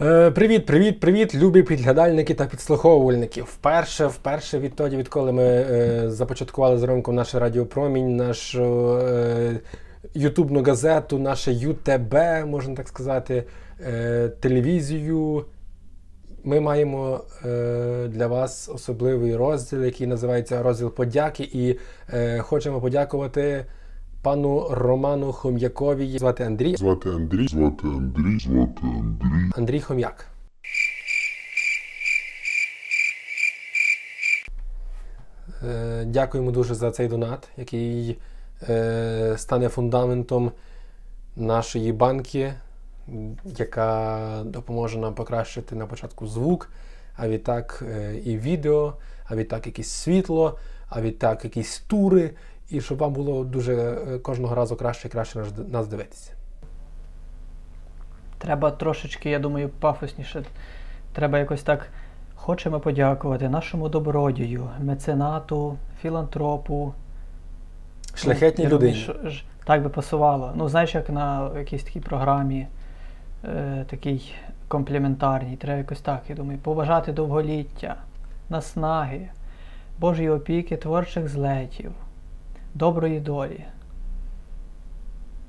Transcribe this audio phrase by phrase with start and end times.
[0.00, 3.42] Е, Привіт, привіт, привіт, любі підглядальники та підслуховувальники.
[3.42, 9.60] Вперше, вперше відтоді, відколи ми е, започаткували з Ромком наш радіопромінь, нашу е,
[10.14, 12.14] ютубну газету, наше ЮТБ,
[12.46, 13.44] можна так сказати,
[13.86, 15.44] е, телевізію.
[16.44, 21.78] Ми маємо е, для вас особливий розділ, який називається розділ подяки, і
[22.12, 23.64] е, хочемо подякувати
[24.22, 26.18] пану Роману Хом'якові.
[26.18, 26.76] Звати Андрій.
[26.76, 29.50] Звати Андрій, звати Андрій, звати Андрій.
[29.56, 30.26] Андрій Хом'як.
[35.68, 38.18] Е, Дякуємо дуже за цей донат, який
[38.68, 40.52] е, стане фундаментом
[41.36, 42.54] нашої банки,
[43.44, 46.70] яка допоможе нам покращити на початку звук,
[47.16, 52.30] а відтак е, і відео, а відтак якесь світло, а відтак якісь тури,
[52.70, 56.32] і щоб вам було дуже е, кожного разу краще і краще нас- дивитися.
[58.38, 60.44] Треба трошечки, я думаю, пафосніше.
[61.12, 61.88] Треба якось так.
[62.34, 66.94] Хочемо подякувати нашому добродію, меценату, філантропу.
[68.14, 68.94] Шляхетній людині.
[68.94, 70.52] що ж Так би пасувало.
[70.56, 72.66] Ну, знаєш, як на якійсь такій програмі,
[73.44, 74.34] е, такій
[74.68, 75.56] компліментарній.
[75.56, 77.96] Треба якось так, я думаю, побажати довголіття,
[78.48, 79.28] наснаги,
[79.98, 81.92] Божої опіки, творчих злетів,
[82.74, 83.64] доброї долі.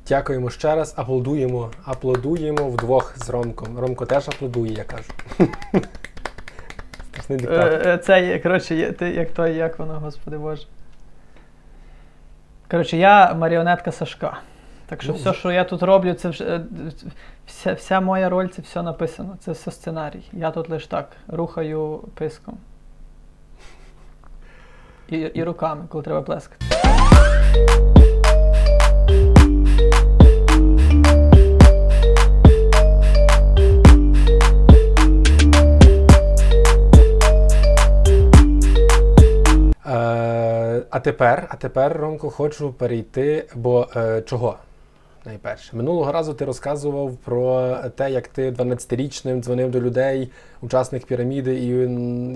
[0.08, 3.80] Дякуємо ще раз, аплодуємо, аплодуємо вдвох з Ромком.
[3.80, 5.14] Ромко теж аплодує, я кажу.
[7.12, 7.88] Страшний диктатор.
[7.88, 10.68] Е, е, Це, є, коротше, ти, як той, як воно, господи Боже.
[12.72, 14.38] Коротше, я маріонетка Сашка.
[14.86, 16.62] Так що Ну, все, що я тут роблю, це вже, е,
[17.48, 20.24] вся, вся моя роль, це все написано, це все сценарій.
[20.34, 22.58] Я тут лише так рухаю писком.
[25.10, 26.89] І, і руками, коли треба плескати.
[39.90, 44.58] Е, а тепер, а тепер, Ромко, хочу перейти, бо е, чого?
[45.26, 50.32] Найперше, минулого разу ти розказував про те, як ти 12-річним дзвонив до людей,
[50.62, 51.66] учасник піраміди, і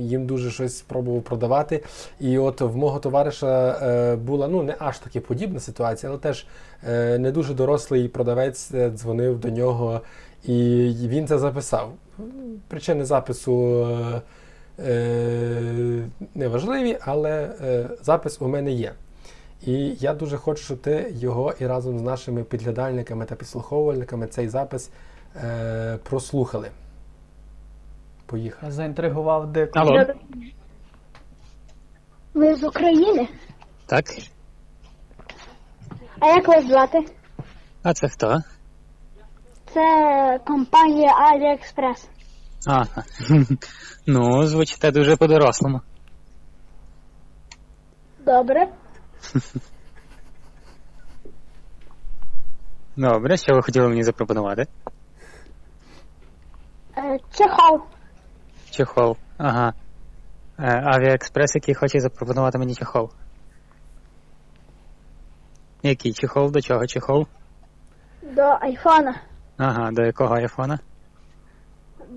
[0.08, 1.84] їм дуже щось пробував продавати.
[2.20, 6.48] І от в мого товариша е, була ну не аж таки подібна ситуація, але теж
[6.88, 10.02] е, не дуже дорослий продавець е, дзвонив до нього,
[10.44, 11.94] і він це записав.
[12.68, 13.88] Причини запису.
[16.36, 17.50] Неважливі, але
[18.02, 18.92] запис у мене є.
[19.66, 24.48] І я дуже хочу, щоб ти його і разом з нашими підглядальниками та підслуховувальниками цей
[24.50, 24.92] запис
[25.36, 26.72] е, прослухали.
[28.26, 28.66] Поїхали.
[28.66, 29.80] Я заінтригував дико.
[29.80, 30.06] Алло.
[32.34, 33.28] Ви з України?
[33.86, 34.06] Так?
[36.20, 37.06] А як вас звати?
[37.84, 38.42] А це хто?
[39.74, 42.08] Це компанія AliExpress.
[42.68, 43.04] Ага.
[44.08, 45.82] Ну, звучите дуже по-дорослому.
[48.26, 48.68] Добре.
[52.96, 54.68] Добре, що ви хотіли мені запропонувати?
[56.98, 57.80] Е, Чехол.
[58.72, 59.18] Чехол.
[59.38, 59.74] Ага.
[60.60, 63.10] Е, Авіаекспрес, який хоче запропонувати мені чехол.
[65.84, 66.52] Який чехол?
[66.52, 67.28] До чого чехол?
[68.22, 69.22] До айфона
[69.58, 70.80] Ага, до якого айфона?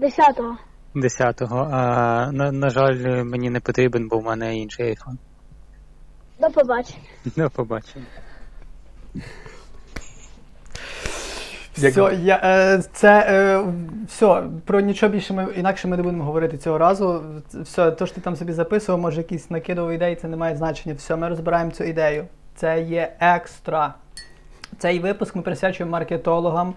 [0.01, 0.57] 10-го.
[0.95, 1.69] 10-го.
[1.73, 5.19] А, на, на жаль, мені не потрібен, бо в мене інший айфон.
[6.39, 7.05] До побачення.
[7.37, 8.07] До побачення.
[11.77, 13.65] Все, я, е, це е,
[14.07, 17.25] все, про нічого більше ми інакше ми не будемо говорити цього разу.
[17.55, 20.95] Все, то, що ти там собі записував, може якісь накидував ідеї, це не має значення.
[20.95, 22.27] Все, ми розбираємо цю ідею.
[22.55, 23.95] Це є екстра.
[24.79, 26.75] Цей випуск ми присвячуємо маркетологам,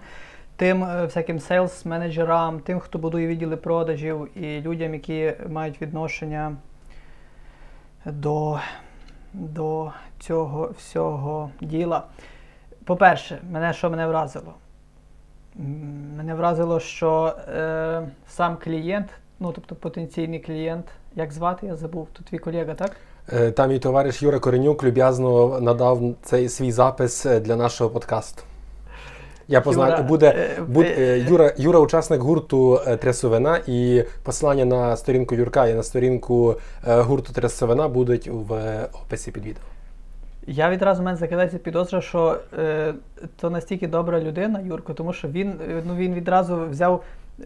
[0.56, 6.56] тим е, всяким сейлс-менеджерам, тим, хто будує відділи продажів, і людям, які мають відношення
[8.04, 8.60] до,
[9.32, 12.04] до цього всього діла.
[12.84, 14.54] По-перше, мене що мене вразило?
[16.16, 19.06] Мене вразило, що е, сам клієнт,
[19.40, 20.84] ну тобто потенційний клієнт,
[21.14, 22.96] як звати, я забув, тут твій колега, так?
[23.32, 28.42] Е, Там мій товариш Юра Коренюк люб'язно надав цей свій запис е, для нашого подкасту.
[29.50, 30.26] Я познаю, Юра, буде,
[30.58, 35.74] е, буде е, е, Юра, Юра, учасник гурту Трясовина, і посилання на сторінку Юрка і
[35.74, 36.56] на сторінку
[36.86, 38.54] гурту Трясовина будуть в
[39.04, 39.62] описі під відео.
[40.46, 42.94] Я відразу в мене закидається підозра, що е,
[43.40, 45.52] то настільки добра людина, Юрко, тому що він,
[45.86, 47.02] ну, він відразу взяв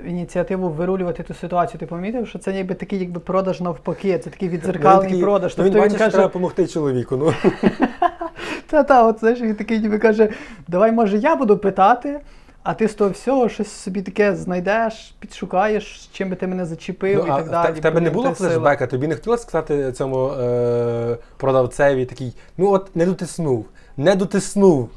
[0.06, 1.80] ініціативу вирулювати ту ситуацію.
[1.80, 5.54] Ти помітив, що це ніби такий якби продаж навпаки, це такий відзеркалений Він продаж.
[5.58, 7.16] ну, він Тобто бачить, що треба допомогти чоловіку.
[7.16, 7.34] Ну.
[8.66, 10.28] Та-та, от знаєш, він такий ніби каже,
[10.68, 12.20] давай, може, я буду питати,
[12.62, 17.18] А ти з того всього щось собі таке знайдеш, підшукаєш, чим би ти мене зачепив
[17.18, 17.72] Ну, і так в далі.
[17.72, 18.86] в тебе не було флешбека?
[18.86, 23.66] Тобі не хотілося сказати цьому е, продавцеві такий, ну от не дотиснув,
[23.96, 24.90] не дотиснув.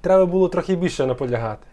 [0.00, 1.66] Треба було трохи більше наполягати.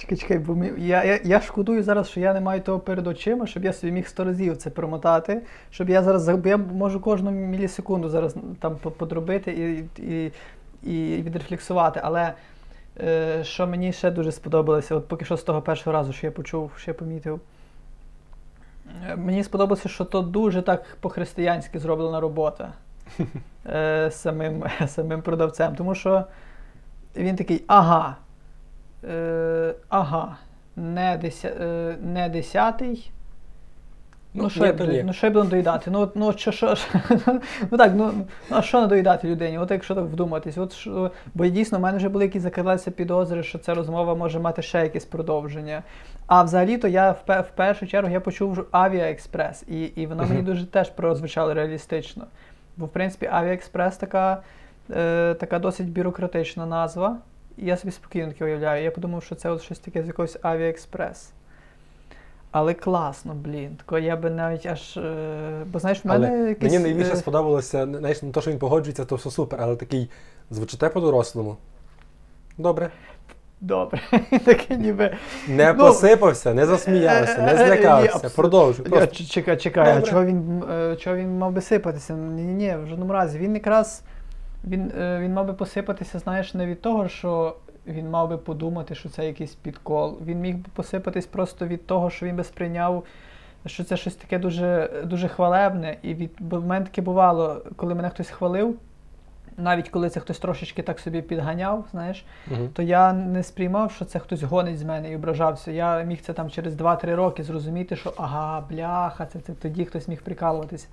[0.00, 3.06] Чекай, чекай, бо ми, я, я, я шкодую зараз, що я не маю того перед
[3.06, 7.30] очима, щоб я собі міг сто разів це промотати, щоб я зараз я можу кожну
[7.30, 10.32] мілісекунду зараз там подробити і, і,
[10.82, 12.00] і відрефлексувати.
[12.04, 12.32] Але
[13.00, 16.30] е, що мені ще дуже сподобалося, от поки що з того першого разу, що я
[16.30, 17.40] почув, що я помітив.
[19.10, 22.72] Е, Мені сподобалося, що то дуже так по-християнськи зроблена робота
[23.66, 25.76] е, самим, самим продавцем.
[25.76, 26.24] Тому що
[27.16, 28.16] він такий, ага,
[29.04, 30.36] е, ага,
[30.76, 33.10] не, деся, е, не десятий.
[34.34, 35.90] Ну, Ну, що, я, буду- ну, що я буду доїдати?
[35.90, 36.74] Ну, от, ну, що, що,
[37.70, 38.12] ну так, ну,
[38.50, 39.58] а що надоїдати людині?
[39.58, 43.42] От якщо так вдуматись, от що, бо дійсно в мене вже були якісь закрадалися підозри,
[43.42, 45.82] що ця розмова може мати ще якесь продовження.
[46.26, 50.66] А взагалі-то я в, в першу чергу я почув Авіаекспрес, і, і воно мені дуже
[50.66, 52.24] теж прозвучало реалістично.
[52.76, 54.42] Бо, в принципі, Авіаекспрес така,
[54.90, 57.16] е, така досить бюрократична назва.
[57.62, 58.84] І я собі спокійно таке уявляю.
[58.84, 61.30] Я подумав, що це от щось таке з якогось Авіаекспрес.
[62.50, 63.76] Але класно, блін.
[63.76, 64.96] Тако я би навіть аж.
[64.96, 66.72] Е, бо знаєш, в мене Але якийсь.
[66.72, 70.10] мені найбільше е, сподобалося, знаєш, не то, що він погоджується, то все супер, але такий
[70.50, 71.56] звучите по-дорослому.
[72.58, 72.90] Добре.
[73.60, 74.00] Добре.
[74.44, 75.16] Таке ніби.
[75.48, 78.30] Не Ну, посипався, не засміявся, не е, е, е, злякався.
[78.30, 78.86] Продовжуй.
[79.12, 80.62] Чекай, чекай, а чого він,
[80.98, 82.14] чого він мав би сипатися?
[82.14, 83.38] Ні, ні, в жодному разі.
[83.38, 84.02] Він якраз
[84.64, 88.94] він, е, він мав би посипатися, знаєш, не від того, що він мав би подумати,
[88.94, 90.18] що це якийсь підкол.
[90.26, 93.04] Він міг би посипатись просто від того, що він би сприйняв,
[93.66, 95.96] що це щось таке дуже, дуже хвалебне.
[96.02, 98.76] І від, бо в мене таке бувало, коли мене хтось хвалив,
[99.60, 102.68] навіть коли це хтось трошечки так собі підганяв, знаєш, Мгм.
[102.72, 105.70] то я не сприймав, що це хтось гонить з мене і ображався.
[105.70, 110.08] Я міг це там через 2-3 роки зрозуміти, що ага, бляха, це, це тоді хтось
[110.08, 110.86] міг прикалуватися.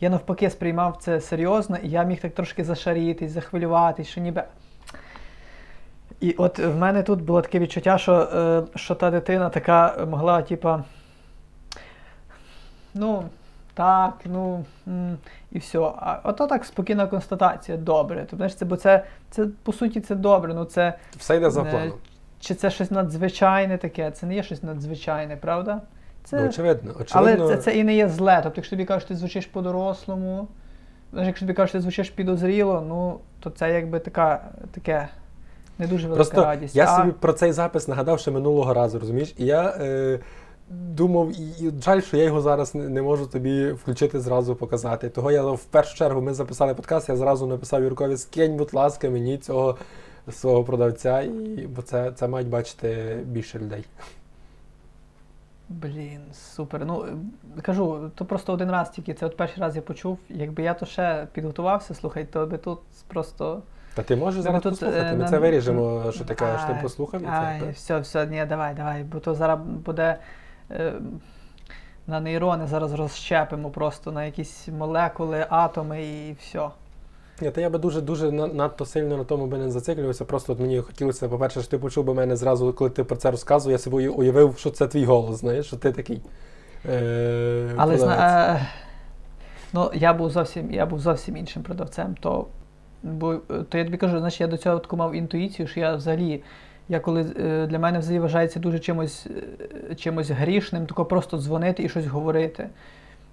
[0.00, 4.44] Я навпаки сприймав це серйозно, і я міг так трошки зашарітись, захвилюватись, що ніби.
[6.20, 10.42] І от в мене тут було таке відчуття, що, е, що та дитина така могла,
[10.42, 10.84] типа.
[12.94, 13.24] Ну,
[13.74, 14.64] так, ну.
[15.54, 15.78] І все.
[15.78, 17.78] А ото так спокійна констатація.
[17.78, 18.16] Добре.
[18.20, 20.54] Тобто, знаєш, це, бо це, це по суті це добре.
[20.54, 21.92] Ну це Все йде за Е, планом.
[22.40, 24.10] чи це щось надзвичайне таке?
[24.10, 25.80] Це не є щось надзвичайне, правда?
[26.24, 26.40] Це...
[26.40, 26.94] Ну, очевидно.
[27.12, 28.40] Але це, це і не є зле.
[28.42, 30.48] Тобто, якщо тобі кажуть, ти звучиш по-дорослому,
[31.12, 35.08] знаєш, якщо тобі кажуть, що ти звучиш підозріло, ну то це якби така, таке
[35.78, 36.76] не дуже велика Просто радість.
[36.76, 39.34] я а, собі про цей запис нагадав ще минулого разу, розумієш?
[39.38, 40.20] І я е,
[40.68, 45.08] думав, і, і жаль, що я його зараз не, не можу тобі включити зразу показати.
[45.08, 49.10] Того я в першу чергу ми записали подкаст, я зразу написав Юркові, скинь, будь ласка,
[49.10, 49.76] мені цього
[50.32, 53.84] свого продавця, і, бо це, це мають бачити більше людей.
[55.68, 56.86] Блін, супер.
[56.86, 57.06] Ну
[57.62, 59.14] кажу, то просто один раз тільки.
[59.14, 60.18] Це от перший раз я почув.
[60.28, 62.78] Якби я то ще підготувався, слухай, то би тут
[63.08, 63.62] просто.
[63.94, 66.78] Та ти можеш зараз тут, послухати, е, ми нам- це виріжемо, що ти кажеш, ти
[66.82, 67.70] послухав і це.
[67.72, 70.18] все, все, ні, давай, давай, бо то зараз буде.
[70.70, 70.92] Е,
[72.06, 76.68] на нейрони зараз розщепимо просто на якісь молекули, атоми і все.
[77.40, 80.24] Ні, та я би дуже дуже надто сильно на тому би не зациклювався.
[80.24, 83.30] Просто от мені хотілося, по-перше, що ти почув би мене зразу, коли ти про це
[83.30, 86.22] розказував, я собі уявив, що це твій голос, знаєш, що ти такий.
[86.88, 88.66] Е, Але зна, е,
[89.72, 92.14] ну, я був зовсім, я був зовсім іншим продавцем.
[92.20, 92.46] То,
[93.02, 93.34] бо,
[93.68, 96.42] то я тобі кажу, знаєш, я до цього таку мав інтуїцію, що я взагалі,
[96.88, 99.26] я коли е, для мене взагалі вважається дуже чимось,
[99.90, 102.68] е, чимось грішним, тако просто дзвонити і щось говорити.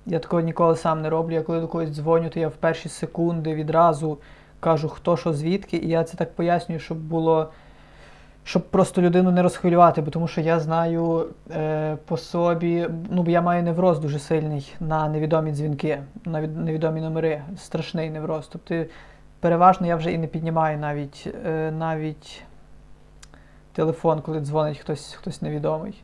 [0.05, 1.33] Я такого ніколи сам не роблю.
[1.33, 4.17] Я коли до когось дзвоню, то я в перші секунди відразу
[4.59, 7.49] кажу, хто що звідки, і я це так пояснюю, щоб було.
[8.43, 13.31] Щоб просто людину не розхвилювати, бо тому що я знаю е, по собі, ну бо
[13.31, 18.47] я маю невроз дуже сильний на невідомі дзвінки, на від- невідомі номери, страшний невроз.
[18.51, 18.83] Тобто
[19.39, 22.43] переважно я вже і не піднімаю навіть, е, навіть
[23.73, 26.03] телефон, коли дзвонить хтось, хтось невідомий.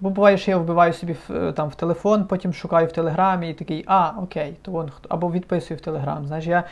[0.00, 3.50] Бо буває, що я вбиваю собі в, е, там, в телефон, потім шукаю в телеграмі
[3.50, 5.06] і такий, а, окей, то вон хто.
[5.08, 6.26] Або відписую в телеграм.
[6.26, 6.64] Знаєш, я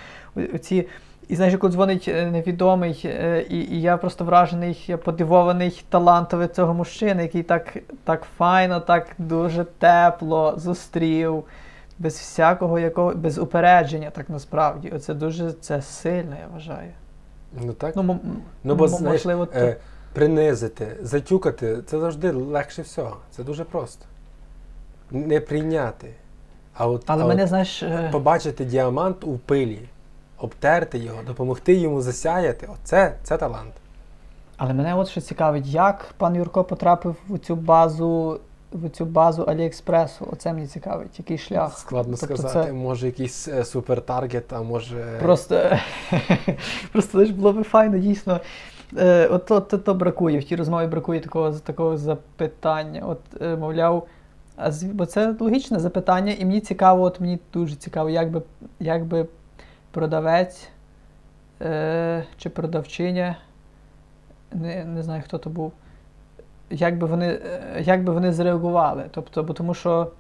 [0.61, 0.89] ці.
[1.29, 6.49] І знаєш, коли дзвонить е, невідомий, е, і, і я просто вражений, я подивований талантовий
[6.49, 11.45] цього мужчини, який так, так файно, так дуже тепло зустрів,
[11.99, 14.93] без всякого якого, без упередження, так насправді.
[14.97, 16.91] Оце дуже це сильно, я вважаю.
[17.67, 17.97] Ну так.
[17.97, 18.21] Ну, м-
[18.65, 19.77] Ну, бо м- знаєш, можливо, то- е,
[20.13, 23.17] принизити, затюкати це завжди легше всього.
[23.31, 24.05] Це дуже просто.
[25.11, 26.15] Не прийняти.
[26.75, 29.81] А от, але а мене, от знаєш, е, побачити діамант у пилі,
[30.39, 33.73] обтерти його, допомогти йому засяяти оце це талант.
[34.57, 38.41] Але мене от що цікавить, як пан Юрко потрапив в цю базу,
[38.73, 40.29] в цю базу Аліекспресу.
[40.33, 41.79] Оце мені цікавить, який шлях.
[41.79, 45.19] Складно Тобто сказати, це- може якийсь е, супертаргет, а може.
[45.21, 45.79] Просто,
[46.93, 48.41] просто знаєш, було би файно, дійсно.
[48.99, 53.03] Е, от то, то, то бракує, в тій розмові бракує такого, такого запитання.
[53.07, 54.07] От, е, мовляв,
[54.57, 58.43] а з, бо це логічне запитання, і мені цікаво, от мені дуже цікаво, як би,
[58.81, 59.27] як би
[59.91, 60.69] продавець
[61.63, 63.37] е, чи продавчиня,
[64.53, 65.73] не, не знаю, хто то був,
[66.71, 69.05] як би вони, е, як би вони зреагували.
[69.11, 70.11] Тобто, бо тому що.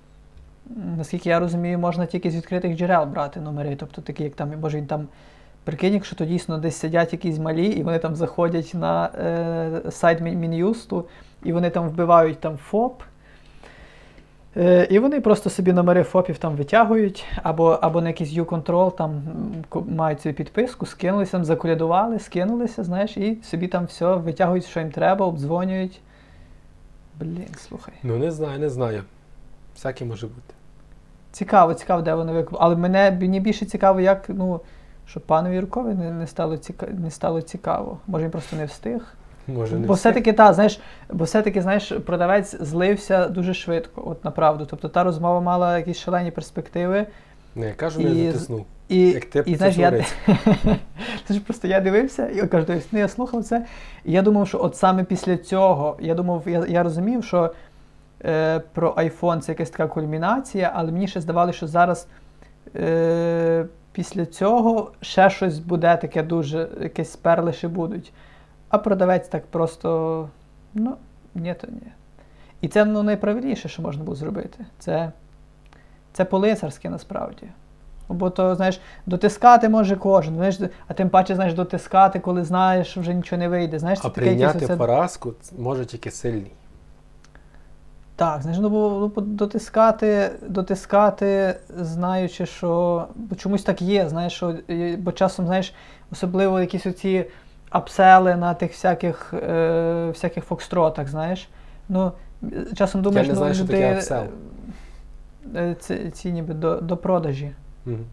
[0.97, 3.77] Наскільки я розумію, можна тільки з відкритих джерел брати номери.
[3.77, 5.09] Тобто такі, як там, може він там
[5.65, 10.21] прикинь, якщо то дійсно десь сидять якісь малі, і вони там заходять на е, сайт
[10.21, 11.05] Мін'юсту,
[11.45, 13.03] і вони там вбивають там ФОП.
[14.57, 19.23] Е, і вони просто собі номери ФОПів там витягують, або, або на якийсь U-Control там
[19.89, 24.91] мають цю підписку, скинулися, там заколядували, скинулися, знаєш, і собі там все витягують, що їм
[24.91, 26.01] треба, обдзвонюють.
[27.21, 27.95] Блін, слухай.
[28.03, 29.03] Ну не знаю, не знаю.
[29.75, 30.55] Всяке може бути.
[31.33, 32.59] Цікаво, цікаво, де вони викупили.
[32.63, 34.61] Але мене мені більше цікаво, як, ну,
[35.07, 36.87] щоб панові Юркові не, не, стало ціка...
[36.87, 37.99] не стало цікаво.
[38.07, 39.15] Може, він просто не встиг.
[39.49, 40.81] Може, не бо все-таки та, знаєш,
[41.13, 44.67] бо все-таки, знаєш, продавець злився дуже швидко, от направду.
[44.71, 47.07] Тобто та розмова мала якісь шалені перспективи.
[47.55, 48.67] Не, я кажу, І не з- затиснув.
[48.89, 49.91] І, Як ти і знаєш, я,
[51.29, 53.67] це ж просто я дивився і кажу, тобто, ну, я слухав це,
[54.05, 57.53] і я думав, що от саме після цього, я думав, я, я розумів, що
[58.25, 62.07] е, про iPhone це якась така кульмінація, але мені ще здавалося, що зараз
[62.77, 68.13] е, після цього ще щось буде таке дуже, якесь перлиші будуть.
[68.69, 70.29] А продавець так просто,
[70.75, 70.97] ну,
[71.35, 71.93] ні, то ні.
[72.61, 74.65] І це ну, найправильніше, що можна було зробити.
[74.79, 75.13] Це,
[76.13, 77.47] це по-лицарськи насправді.
[78.09, 80.59] Бо то, знаєш, дотискати може кожен, знаєш,
[80.89, 83.79] а тим паче, знаєш, дотискати, коли знаєш, що вже нічого не вийде.
[83.79, 86.53] Знаєш, це А таке прийняти оце- поразку може тільки сильний.
[88.23, 94.55] Так, знаєш, ну бо ну, дотискати, дотискати, знаючи, що бо чомусь так є, знаєш, що
[94.71, 95.75] е, бо часом, знаєш,
[96.13, 97.25] особливо якісь оці
[97.71, 101.49] апсели на тих всяких, е, всяких фокстротах, знаєш.
[101.89, 102.13] Ну,
[102.43, 104.25] е, часом думаєш, не ну, знаю, що люди, таке апсел.
[105.57, 107.53] е, Ці, ці ніби до, до продажі.
[107.87, 108.05] Мгм.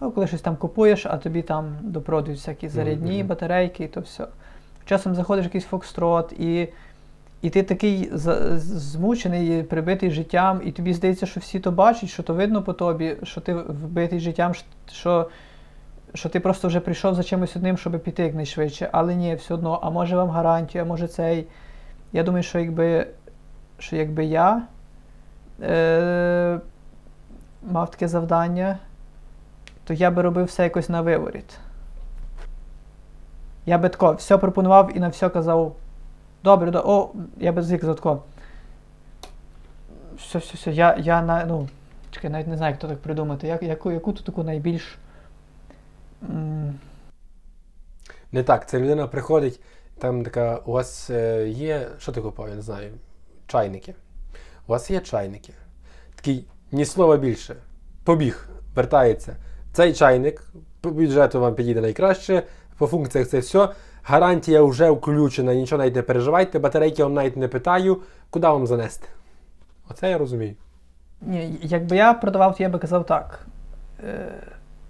[0.00, 3.28] Ну, коли щось там купуєш, а тобі там допродають всякі зарядні мгм.
[3.28, 4.26] батарейки і то все.
[4.84, 6.68] Часом заходиш в якийсь фокстрот, і,
[7.42, 8.10] і ти такий
[8.56, 13.16] змучений, прибитий життям, і тобі здається, що всі то бачать, що то видно по тобі,
[13.22, 14.52] що ти вбитий життям,
[14.92, 15.28] що,
[16.14, 18.88] що ти просто вже прийшов за чимось одним, щоб піти якнайшвидше.
[18.92, 21.46] Але ні, все одно, а може вам гарантія, може цей.
[22.12, 23.06] Я думаю, що якби,
[23.78, 24.62] що якби я
[25.62, 26.60] е,
[27.62, 28.78] мав таке завдання,
[29.84, 31.58] то я би робив все якось на виворіт.
[33.66, 35.76] Я би тако все пропонував і на все казав.
[36.44, 38.22] Добре, до, о, я би звик казав тако.
[40.16, 41.68] Все, все, все, я, я на, ну,
[42.10, 43.46] чекай, навіть не знаю, як то так придумати.
[43.46, 44.98] Як, яку, яку тут таку найбільш.
[46.22, 46.78] м,
[48.32, 49.60] Не так, ця людина приходить,
[49.98, 52.90] там така, у вас е, є, що ти купав, я не знаю,
[53.46, 53.94] чайники.
[54.66, 55.52] У вас є чайники.
[56.14, 57.56] Такий, ні слова більше.
[58.04, 59.36] Побіг, вертається.
[59.72, 60.44] Цей чайник
[60.80, 62.42] по бюджету вам підійде найкраще,
[62.78, 63.68] по функціях це все.
[64.10, 69.08] Гарантія вже включена, нічого навіть не переживайте, батарейки вам навіть не питаю, куди вам занести.
[69.90, 70.54] Оце я розумію.
[71.20, 73.46] Ні, якби я продавав, то я би казав так.
[74.04, 74.32] Е,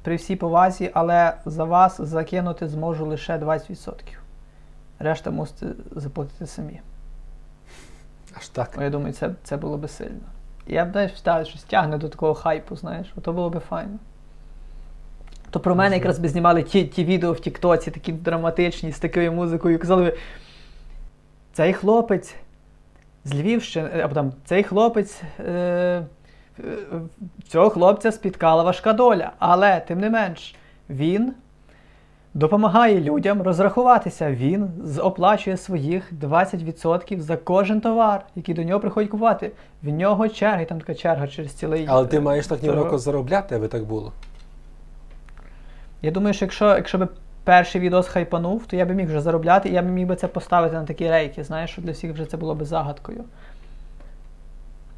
[0.02, 3.92] при всій повазі, але за вас закинути зможу лише 20%.
[4.98, 6.80] Решта мусите заплатити самі.
[8.36, 8.74] Аж так.
[8.78, 10.26] О, я думаю, це, це було би сильно.
[10.66, 13.98] Я б знаєш, вставив, що стягне до такого хайпу, знаєш, то було би файно.
[15.50, 19.32] То про мене якраз би знімали ті, ті відео в Тіктоці, такі драматичні, з такою
[19.32, 20.16] музикою, і казали би,
[21.52, 22.34] цей хлопець
[23.24, 25.22] з Львівщини, або там цей хлопець.
[25.40, 26.04] Е, е,
[27.48, 30.54] цього хлопця спіткала важка доля, але тим не менш,
[30.90, 31.32] він
[32.34, 34.30] допомагає людям розрахуватися.
[34.30, 34.68] Він
[35.02, 39.52] оплачує своїх 20% за кожен товар, який до нього приходять купувати.
[39.82, 41.86] В нього черга, і там така черга через цілий.
[41.88, 44.12] Але ти е, маєш так ні року заробляти, аби так було.
[46.02, 47.08] Я думаю, що якщо, якщо би
[47.44, 50.28] перший відос хайпанув, то я би міг вже заробляти, і я б міг би це
[50.28, 53.24] поставити на такі рейки, знаєш, що для всіх вже це було би загадкою.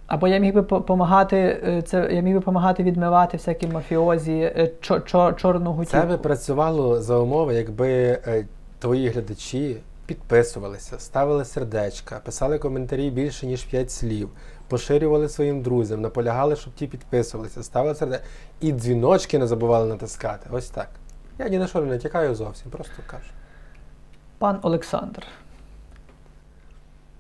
[0.07, 5.01] Або я міг би допомагати, це я міг би допомагати відмивати всякі мафіозі, е, чо,
[5.01, 8.47] чо, чорну Це би працювало за умови, якби е,
[8.79, 9.77] твої глядачі
[10.07, 14.29] підписувалися, ставили сердечка, писали коментарі більше, ніж 5 слів,
[14.71, 18.25] поширювали своїм друзям, наполягали, щоб ті підписувалися, ставили сердечка.
[18.61, 20.47] І дзвіночки не забували натискати.
[20.53, 20.89] Ось так.
[21.39, 23.31] Я ні на що не натякаю зовсім, просто кажу.
[24.39, 25.23] Пан Олександр.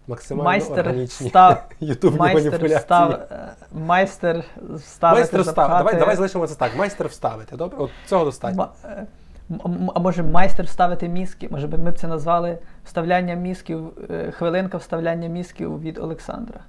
[0.06, 2.78] Максимально Майстер органічні став, ютубні майстер маніпуляції.
[2.78, 5.54] встав, е, майстер вставити, Майстер встав.
[5.54, 5.78] запхати.
[5.78, 6.76] Давай, давай залишимо це так.
[6.76, 7.56] Майстер вставити.
[7.56, 7.78] Добре?
[7.78, 8.68] От цього достатньо.
[8.84, 9.06] Е,
[9.94, 11.48] А може майстер вставити мізки?
[11.50, 16.60] Може би ми б це назвали вставляння мізків, е, хвилинка вставляння мізків від Олександра.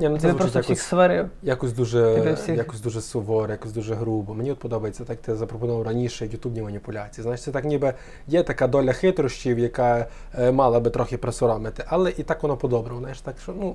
[0.00, 1.28] Ну Ти це звучить просто всіх сварив.
[1.42, 4.34] якось дуже всіх- якось дуже суворо, якось дуже грубо.
[4.34, 7.22] Мені от подобається, так ти запропонував раніше ютубні маніпуляції.
[7.22, 7.94] Знаєш, це так ніби
[8.26, 10.06] є така доля хитрощів, яка
[10.38, 13.00] е, мала би трохи присоромити, але і так воно по-доброму.
[13.00, 13.74] Знаєш, так що ну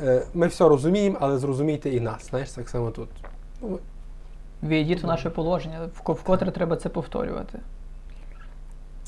[0.00, 2.28] е, ми все розуміємо, але зрозумійте і нас.
[2.30, 3.08] Знаєш, так само тут.
[3.62, 3.78] Ну,
[4.62, 7.58] в наше положення, вко- вкотре треба це повторювати.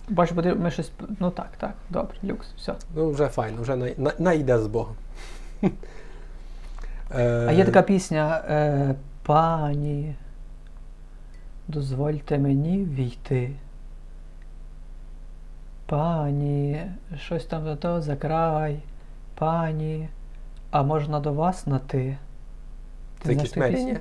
[0.09, 0.91] Бач, буде ми щось.
[1.21, 2.75] Ну так, так, добре, люкс, все.
[2.95, 4.95] ну вже файно, вже най, на, найде з Богом.
[7.17, 10.15] Е, А є така пісня е, Пані,
[11.69, 13.51] дозвольте мені війти.
[15.87, 16.83] Пані,
[17.17, 18.79] щось там за то за край.
[19.35, 20.09] Пані,
[20.71, 22.17] а можна до вас на ти?
[23.23, 24.01] Це знаєш якісь?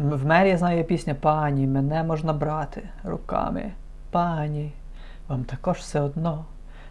[0.00, 3.72] М- В мері знає пісня Пані, мене можна брати руками.
[4.10, 4.72] Пані,
[5.28, 6.44] вам також все одно,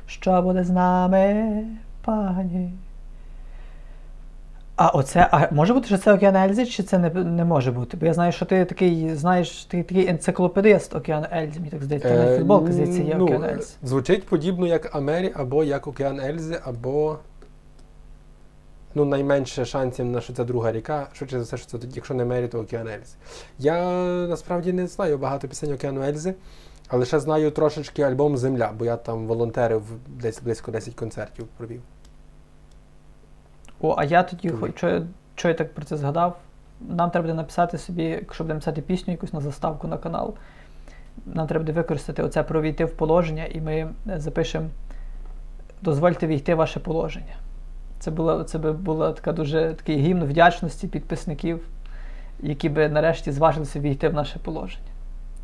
[0.05, 1.63] що буде з нами,
[2.01, 2.73] пані.
[4.83, 7.97] А оце, а може бути, що це Океан Ельзи, чи це не, не може бути?
[7.97, 12.09] Бо я знаю, що ти такий, знаєш, ти такий енциклопедист Океан Ельзи, мені так здається.
[12.09, 13.73] Е, Е, футболка, здається, є ну, Океан Ельзи.
[13.83, 17.17] Звучить подібно як Амері, або як Океан Ельзи, або.
[18.95, 21.07] Ну, найменше шансів на що це друга ріка.
[21.13, 23.15] Швидше за все, що це якщо не Мері, то Океан Ельзи.
[23.59, 23.91] Я
[24.27, 26.33] насправді не знаю багато пісень Океану Ельзи,
[26.87, 31.81] а лише знаю трошечки альбом Земля, бо я там волонтерив десь близько 10 концертів провів.
[33.81, 35.03] О, а я тоді що, я-
[35.35, 36.37] що я так про це згадав.
[36.89, 40.33] Нам треба буде написати собі, якщо будемо писати пісню якусь на заставку на канал.
[41.25, 44.67] Нам треба буде використати оце про війти в положення, і ми запишемо
[45.81, 47.35] Дозвольте війти в ваше положення.
[47.99, 51.67] Це була, це би була така дуже такий гімн вдячності підписників,
[52.39, 54.90] які би нарешті зважилися війти в наше положення.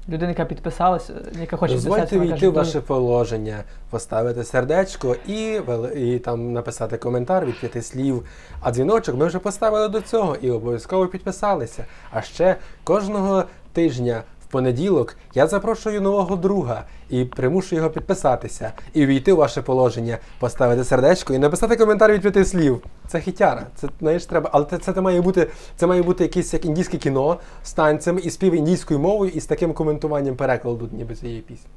[0.09, 5.61] Людина, яка підписалася, яка хоче Дозвольте війти в ваше положення, поставити сердечко і,
[5.95, 8.25] і там написати коментар від п'яти слів.
[8.61, 11.85] А дзвіночок ми вже поставили до цього і обов'язково підписалися.
[12.11, 13.43] А ще кожного
[13.73, 14.23] тижня
[14.57, 20.83] понеділок я запрошую нового друга і примушую його підписатися і увійти в ваше положення, поставити
[20.83, 22.83] сердечко і написати коментар від п'яти слів.
[23.07, 23.67] Це хітяра.
[23.75, 27.39] Це знаєш, треба, але це, це, має бути це має бути якесь як індійське кіно
[27.63, 31.69] з танцями і спів індійською мовою і з таким коментуванням перекладу, ніби цієї пісні.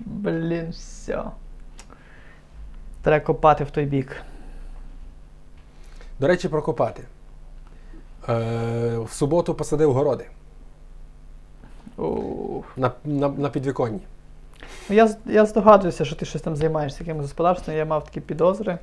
[0.00, 1.24] Блін, все.
[3.02, 4.16] Треба копати в той бік.
[6.20, 7.02] До речі, про копати.
[8.28, 10.26] Е, в суботу посадив городи.
[12.76, 14.00] На, на, на підвіконні.
[14.90, 18.78] Ну, Я, я здогадуюся, що ти щось там займаєшся якимось господарством, я мав такі підозри.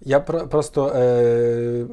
[0.00, 1.86] Я про, просто е,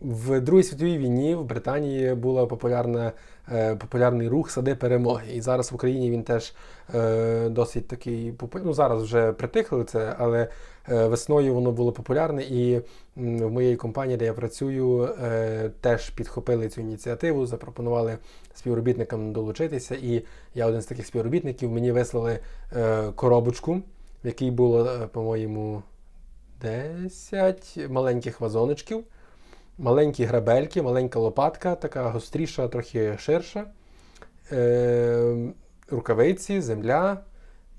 [0.00, 3.12] в Другій світовій війні в Британії була популярна,
[3.52, 5.32] е, популярний рух сади перемоги.
[5.32, 6.52] І зараз в Україні він теж
[6.94, 10.48] е, досить такий Ну, зараз вже притихли це, але
[10.88, 12.42] весною воно було популярне.
[12.42, 12.78] І
[13.16, 18.18] в моєї компанії, де я працюю, е, теж підхопили цю ініціативу, запропонували
[18.54, 19.94] співробітникам долучитися.
[19.94, 22.38] І я один з таких співробітників мені вислали
[22.76, 23.74] е, коробочку,
[24.24, 25.82] в якій було, е, по-моєму,
[26.62, 29.04] 10 маленьких вазоночків,
[29.78, 33.64] маленькі грабельки, маленька лопатка, така гостріша, трохи ширша,
[34.52, 35.52] е,
[35.90, 37.18] рукавиці, земля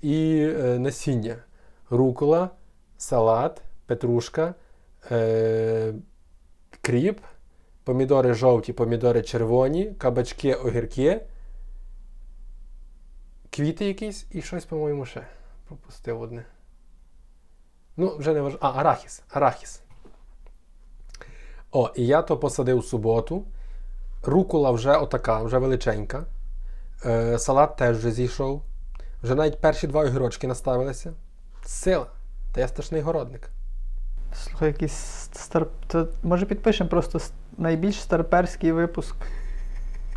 [0.02, 1.36] і е, насіння.
[1.90, 2.50] Рукола,
[2.98, 4.54] салат, петрушка,
[5.10, 5.94] е,
[6.80, 7.20] кріп,
[7.84, 11.20] помідори жовті, помідори червоні, кабачки, огірки,
[13.50, 15.26] квіти якісь і щось, по-моєму, ще
[15.68, 16.44] пропустив одне.
[17.96, 18.66] Ну, вже не важливо.
[18.66, 19.22] А, арахіс.
[19.30, 19.80] Арахіс.
[21.70, 23.44] О, і я то посадив в суботу.
[24.22, 26.24] Рукола вже отака, вже величенька.
[27.04, 28.62] Е, салат теж вже зійшов.
[29.22, 31.12] Вже навіть перші два огірочки наставилися.
[31.66, 32.06] Сила.
[32.54, 33.50] Та я страшний городник.
[34.34, 35.66] Слухай, якийсь стар...
[35.86, 37.20] То, може підпишемо просто
[37.58, 39.16] найбільш старперський випуск.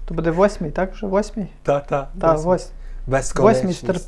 [0.05, 0.93] То буде восьмий, так?
[0.93, 1.47] Вже восьмий?
[1.63, 2.07] Та-та.
[2.15, 2.59] Восьмий.
[3.35, 4.01] Восьмий стар-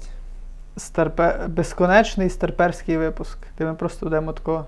[0.77, 1.47] Старпе...
[1.47, 3.37] Безконечний старперський випуск.
[3.57, 4.65] Де ми просто будемо тако.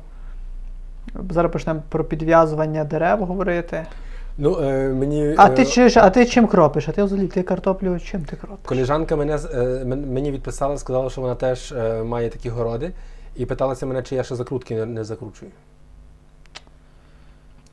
[1.30, 3.86] Зараз почнемо про підв'язування дерев говорити.
[4.38, 6.90] Ну, е, мені, А е, ти чи, а ти чим кропиш?
[6.90, 8.70] А ти взагалі ти картоплю чим ти кропиш?
[8.70, 12.92] Коліжанка мене, е, мені відписала, сказала, що вона теж е, має такі городи,
[13.36, 15.52] і питалася мене, чи я ще закрутки не, не закручую.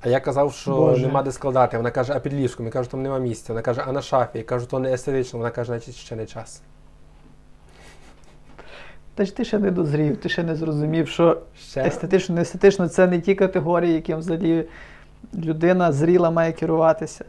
[0.01, 1.07] А я казав, що Боже.
[1.07, 1.77] нема де складати.
[1.77, 2.67] Вона каже, а під ліжком?
[2.67, 3.53] Я кажу, там нема місця.
[3.53, 4.39] Вона каже, а на шафі.
[4.39, 5.39] Я кажу, то не естетично.
[5.39, 6.63] Вона каже, значить ще не час.
[9.15, 12.89] Та ж ти ще не дозрів, ти ще не зрозумів, що Ще естетично, не естетично
[12.89, 14.69] це не ті категорії, яким взагалі
[15.35, 17.25] людина зріла має керуватися.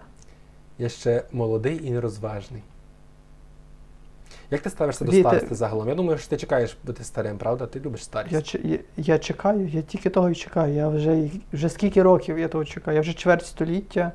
[0.77, 2.61] я ще молодий і нерозважний.
[4.51, 5.89] Як ти ставишся до Віте- старості загалом?
[5.89, 7.65] Я думаю, що ти чекаєш бути старим, правда?
[7.65, 8.55] Ти любиш старість.
[8.55, 10.73] Я, я, я чекаю, я тільки того і чекаю.
[10.73, 12.95] Я вже, вже скільки років я того чекаю.
[12.95, 14.11] Я вже чверть століття.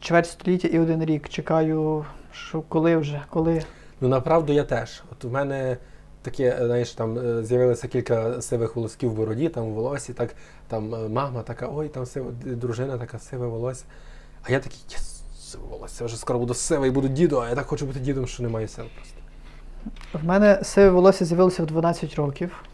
[0.00, 3.62] Чверть століття і один рік чекаю, що коли вже, коли.
[4.00, 5.02] Ну направду я теж.
[5.12, 5.76] От у мене
[6.22, 10.34] таке, знаєш, там е, з'явилося кілька сивих волосків в бороді, там в волосі, так
[10.68, 13.84] там е, мама така, ой, там сива, дружина така сиве волосся.
[14.42, 15.17] А я такий, єс,
[15.70, 18.48] волосся, вже скоро буду сивий, буду дідом, а я так хочу бути дідом, що не
[18.48, 19.14] маю сил просто.
[20.12, 22.64] В мене сиве волосся з'явилося в 12 років.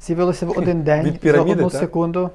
[0.00, 1.80] З'явилося в один день Від піраміди, за одну так?
[1.80, 2.30] секунду.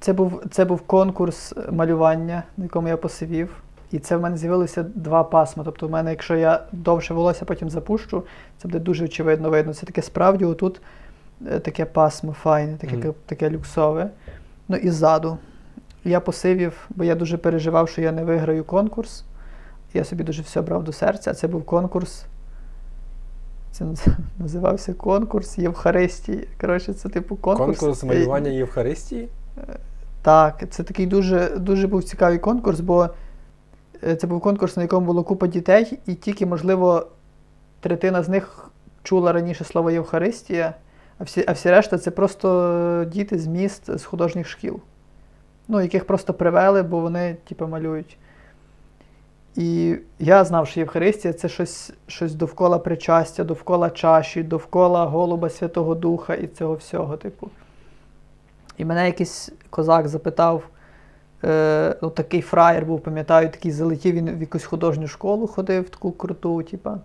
[0.00, 3.56] Це був, це був конкурс малювання, на якому я посивів.
[3.90, 5.64] І це в мене з'явилося два пасма.
[5.64, 8.22] Тобто, в мене, якщо я довше волосся потім запущу,
[8.58, 9.74] це буде дуже очевидно видно.
[9.74, 10.80] Це таке справді отут
[11.50, 13.14] е, таке пасмо файне, таке, Мгм.
[13.26, 14.10] таке люксове.
[14.68, 15.38] Ну і ззаду.
[16.04, 19.24] Я посивів, бо я дуже переживав, що я не виграю конкурс.
[19.94, 21.30] Я собі дуже все брав до серця.
[21.30, 22.24] А це був конкурс.
[23.70, 23.84] Це
[24.38, 26.48] називався конкурс Євхаристії.
[26.60, 27.78] Коротше, це типу конкурс.
[27.78, 29.28] Конкурс е, малювання Євхаристії.
[30.22, 33.08] так, це такий дуже, дуже був цікавий конкурс, бо
[34.04, 37.06] е, це був конкурс, на якому було купа дітей, і тільки, можливо,
[37.80, 38.70] третина з них
[39.02, 40.74] чула раніше слово Євхаристія,
[41.18, 44.80] а всі, а всі решта це просто діти з міст, з художніх шкіл.
[45.68, 48.18] Ну, яких просто привели, бо вони, типу, малюють.
[49.56, 55.94] І я знав, що Євхаристія це щось, щось довкола причастя, довкола чаші, довкола голуба Святого
[55.94, 57.50] Духа і цього всього, типу.
[58.76, 60.62] І мене якийсь козак запитав,
[61.44, 66.12] е, ну, такий фраєр був, пам'ятаю, такий залетів, він в якусь художню школу ходив, таку
[66.12, 66.98] круту, типа,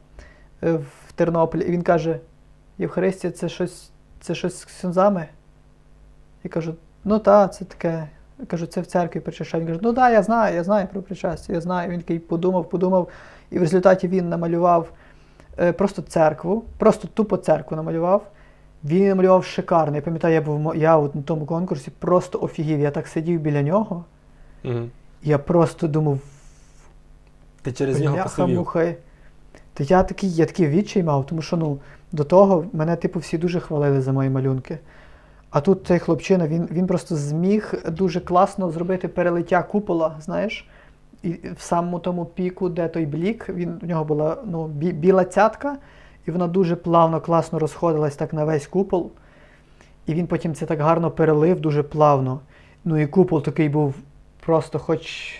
[0.63, 1.61] е, в Тернополі.
[1.61, 2.19] І він каже:
[2.77, 3.89] Євхаристія це щось,
[4.19, 5.27] це щось з ксюнзами?
[6.43, 8.07] Я кажу, ну так, це таке.
[8.39, 9.65] Я кажу, це в церкві причащають.
[9.65, 11.89] Він каже, ну так, я знаю, я знаю про причастя, я знаю.
[11.91, 13.07] Він такий подумав, подумав,
[13.51, 14.91] і в результаті він намалював
[15.59, 18.31] е, просто церкву, просто тупо церкву намалював.
[18.83, 19.95] Він намалював шикарно.
[19.95, 22.79] Я пам'ятаю, я був я от на тому конкурсі просто офігів.
[22.79, 24.05] Я так сидів біля нього,
[24.65, 24.79] Угу.
[25.23, 26.19] і я просто думав,
[27.61, 28.67] Ти через нього посивів.
[29.73, 31.79] То я такий, я такий відчай мав, тому що ну,
[32.11, 34.79] до того мене, типу, всі дуже хвалили за мої малюнки.
[35.49, 40.67] А тут цей хлопчина, він, він просто зміг дуже класно зробити перелиття купола, знаєш.
[41.23, 45.25] І в самому тому піку, де той блік, він, в нього була ну, бі, біла
[45.25, 45.77] цятка,
[46.25, 49.11] і вона дуже плавно, класно розходилась так на весь купол.
[50.05, 52.39] І він потім це так гарно перелив, дуже плавно.
[52.85, 53.95] Ну і купол такий був
[54.45, 55.33] просто хоч.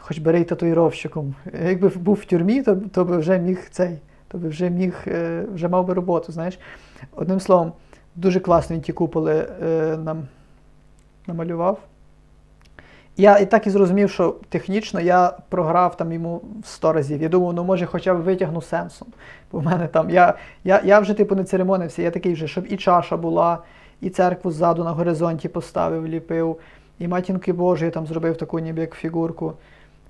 [0.00, 1.34] Хоч бери татуїровщиком.
[1.64, 3.98] Якби був в тюрмі, то, то би вже міг цей,
[4.28, 6.58] то би вже міг, е, вже мав би роботу, знаєш.
[7.16, 7.72] Одним словом,
[8.16, 10.26] дуже класно він ті куполи е, нам
[11.26, 11.78] намалював.
[13.16, 17.22] Я і так і зрозумів, що технічно я програв там йому 100 разів.
[17.22, 19.08] Я думав, ну може хоча б витягну сенсом.
[19.52, 22.66] Бо в мене там, я, я, я вже типу не церемонився, я такий вже, щоб
[22.68, 23.58] і чаша була,
[24.00, 26.58] і церкву ззаду на горизонті поставив, ліпив,
[26.98, 29.52] і матінки Божої там зробив таку ніби як фігурку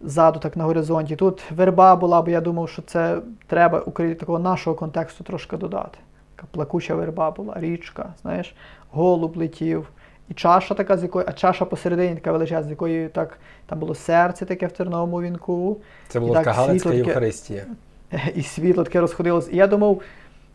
[0.00, 1.16] ззаду, так на горизонті.
[1.16, 3.80] Тут верба була, бо я думав, що це треба
[4.18, 5.98] такого нашого контексту трошки додати.
[6.38, 8.54] Така плакуча верба була, річка, знаєш,
[8.90, 9.88] голуб летів.
[10.28, 13.94] І чаша така, з якої, а чаша посередині така величезна, з якої так там було
[13.94, 15.76] серце таке в терновому вінку,
[16.08, 17.66] Це була така Галицька Євхаристія.
[18.34, 19.48] і світло таке розходилось.
[19.52, 20.00] І я думав,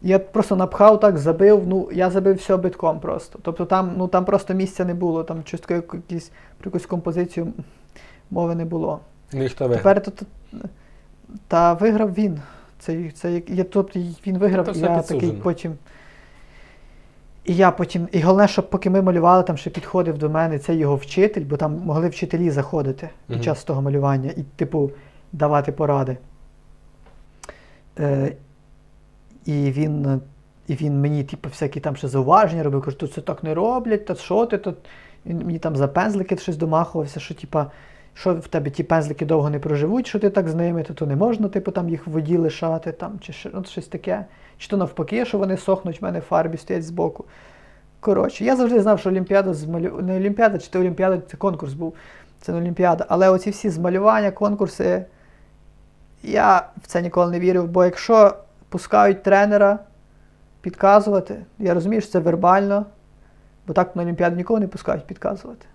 [0.01, 3.39] я просто напхав так, забив, ну я забив все битком просто.
[3.41, 7.53] Тобто там, ну, там просто місця не було, там щось якісь, про якусь композицію
[8.31, 8.99] мови не було.
[9.33, 9.95] Ну і хто виграв?
[9.95, 10.25] Тепер то,
[11.47, 12.41] та виграв він.
[12.83, 15.21] Це, це, я, тобто він виграв, і я підсуджено.
[15.21, 15.73] такий потім.
[17.45, 18.07] І я потім.
[18.11, 21.57] І головне, щоб поки ми малювали, там ще підходив до мене цей його вчитель, бо
[21.57, 23.43] там могли вчителі заходити під Мгм.
[23.45, 24.91] час того малювання і, типу,
[25.31, 26.17] давати поради.
[27.99, 28.35] Е,
[29.45, 30.21] і він.
[30.67, 34.05] І він мені, типу, всякі там ще зауваження робив, каже, тут це так не роблять,
[34.05, 34.75] та що ти тут.
[35.25, 37.71] Він мені там за пензлики щось домахувався, що типа,
[38.13, 41.05] що в тебе ті пензлики довго не проживуть, що ти так з ними, то, то
[41.05, 44.25] не можна, типу, там їх в воді лишати, там, чи ще, ну, щось таке.
[44.57, 47.25] Чи то навпаки, що вони сохнуть, в мене в фарбі стоять збоку.
[47.99, 50.01] Коротше, я завжди знав, що Олімпіада з малю...
[50.01, 51.93] не Олімпіада, чи то Олімпіада, це конкурс був,
[52.41, 53.05] це не Олімпіада.
[53.09, 55.05] Але оці всі змалювання, конкурси,
[56.23, 58.35] я в це ніколи не вірив, бо якщо
[58.69, 59.79] пускають тренера
[60.61, 62.85] підказувати, я розумію, що це вербально,
[63.67, 65.65] бо так на Олімпіаду нікого не пускають підказувати.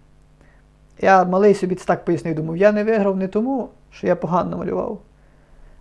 [1.00, 4.50] Я малий собі це так пояснив, думав, я не виграв не тому, що я погано
[4.50, 5.00] намалював,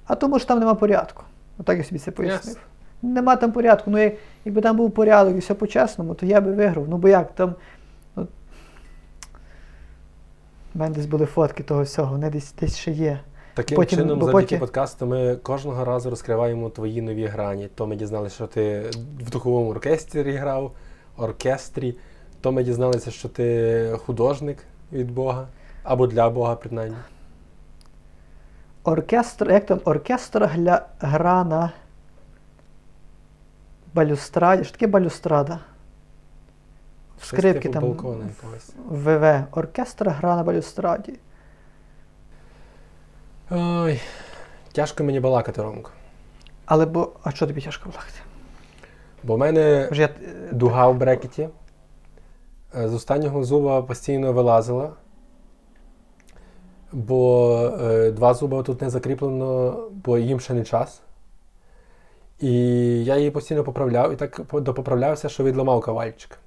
[0.06, 1.24] а тому, що там нема порядку.
[1.58, 2.58] Отак я собі це пояснив.
[3.02, 3.92] Нема там порядку.
[3.92, 4.12] Ну,
[4.46, 6.90] якби там був порядок і все по-чесному, то я би виграв.
[6.90, 7.56] Ну бо як там.
[8.16, 8.28] Ну,
[10.76, 13.20] у мене десь були фотки того всього, вони десь, десь ще є.
[13.54, 17.70] Таким Потім- чином, завдяки потім- подкасту, ми кожного разу розкриваємо твої нові грані.
[17.76, 18.84] То ми дізналися, що ти
[19.20, 20.72] в духовому оркестрі грав,
[21.18, 21.96] оркестрі.
[22.42, 24.58] То ми дізналися, що ти художник
[24.92, 25.48] від Бога.
[25.84, 26.98] Або для Бога, принаймні.
[28.84, 31.72] Оркестр, як там, оркестр гля, гра на
[33.94, 34.64] балюстраді.
[34.64, 35.60] Що таке балюстрада?
[37.22, 37.84] Скрипки типу там.
[37.84, 38.70] балкона якогось.
[38.90, 39.44] ВВ.
[39.52, 41.20] Оркестр гра на балюстраді.
[43.52, 44.02] Ой,
[44.72, 45.92] тяжко мені балакати, Ромко.
[46.66, 47.12] Але бо.
[47.24, 48.20] А що тобі тяжко балакати?
[49.24, 51.50] Бо в мене Може, я, е, дуга в брекеті.
[52.76, 54.94] Е, З останнього зуба постійно вилазила.
[56.92, 61.02] Бо е, два зуба тут не закріплено, бо їм ще не час.
[62.40, 62.52] І
[63.06, 66.40] я її постійно поправляв, і так по- допоправлявся, що відламав кавальчик.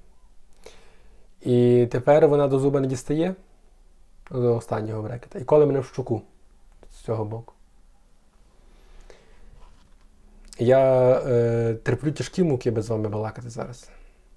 [1.43, 3.35] І тепер вона до зуба не дістає
[4.31, 5.39] до останнього брекета.
[5.39, 6.23] І коли мене в щуку
[6.93, 7.53] з цього боку.
[10.59, 13.91] Я е, терплю тяжкі муки без вами балакати зараз.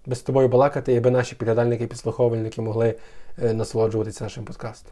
[0.06, 2.96] Без тобою балакати, і би наші підглядальники і підслуховувальники могли
[3.44, 4.92] е, насолоджуватися нашим подкастом.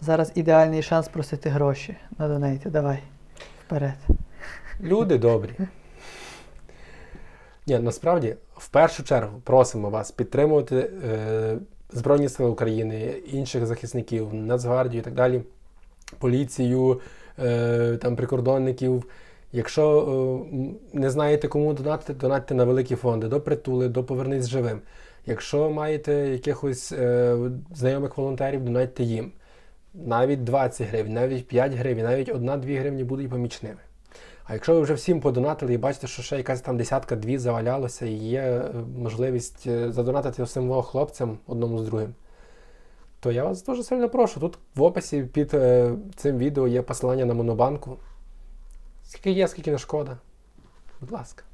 [0.00, 2.70] зараз ідеальний шанс просити гроші на донейті.
[2.70, 2.98] Давай.
[3.66, 3.94] Вперед.
[4.80, 5.50] Люди добрі.
[7.66, 11.58] Ні, насправді, в першу чергу просимо вас підтримувати е,
[11.92, 12.96] Збройні Сили України,
[13.32, 15.42] інших захисників, Нацгвардію і так далі,
[16.18, 17.00] поліцію,
[17.38, 19.04] е, там, прикордонників.
[19.56, 24.80] Якщо е, не знаєте, кому донатити, донатьте на великі фонди, до притули, до повернись живим.
[25.26, 27.36] Якщо маєте якихось е,
[27.74, 29.32] знайомих волонтерів, донатьте їм.
[29.94, 33.80] Навіть 20 гривень, навіть 5 гривень, навіть 1-2 гривні будуть помічними.
[34.44, 38.12] А якщо ви вже всім подонатили і бачите, що ще якась там десятка-дві завалялося, і
[38.12, 42.14] є е, можливість е, задонатити усім хлопцям одному з другим,
[43.20, 44.40] то я вас дуже сильно прошу.
[44.40, 45.50] Тут в описі під
[46.16, 47.96] цим відео є посилання на монобанку.
[49.04, 50.18] Скільки є, скільки не шкода.
[51.00, 51.44] Будь ласка.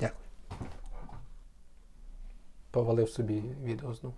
[0.00, 0.20] Дякую.
[2.70, 4.14] Повалив собі відео знову.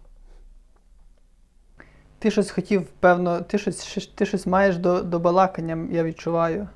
[2.19, 6.69] Ти щось хотів, певно, ти щось, ти щось маєш до, до балакання, я відчуваю.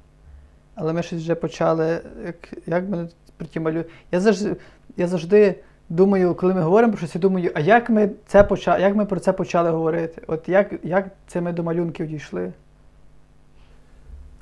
[0.74, 2.00] Але ми щось вже почали.
[2.24, 3.84] Як, як мене про ті малю.
[4.12, 4.56] Я завжди,
[4.96, 8.78] я завжди думаю, коли ми говоримо про щось, я думаю, а як ми, це поча...
[8.78, 10.22] як ми про це почали говорити?
[10.26, 12.52] От як, як це ми до малюнків дійшли?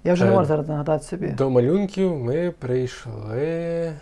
[0.04, 1.28] Я вже не Е, можу зараз нагадати собі.
[1.28, 3.92] До малюнків ми прийшли.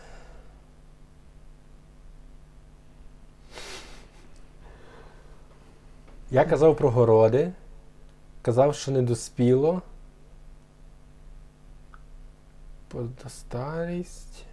[6.31, 7.53] Я казав про городи,
[8.43, 9.83] казав, що не доспіло.
[12.89, 14.45] Про старість.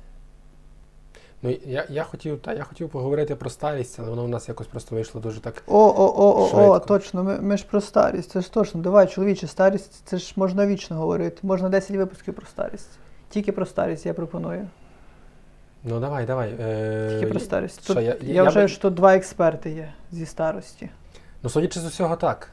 [1.42, 4.68] Ну, я, я, хотів, та, я хотів поговорити про старість, але воно у нас якось
[4.68, 5.64] просто вийшло дуже так.
[5.68, 8.82] О, о, о, о, о, точно, ми, ми ж про старість, це ж точно.
[8.82, 11.38] Давай, чоловіче, старість, це ж можна вічно говорити.
[11.44, 12.90] Можна 10 випусків про старість.
[13.30, 14.68] Тільки про старість я пропоную.
[15.84, 16.56] Ну давай, давай.
[16.60, 17.84] Е, Тільки про старість.
[17.84, 20.90] що, Тут, я- я я вважаю, би- що тут два експерти є зі старості.
[21.44, 22.50] Ну, судячи з усього, так.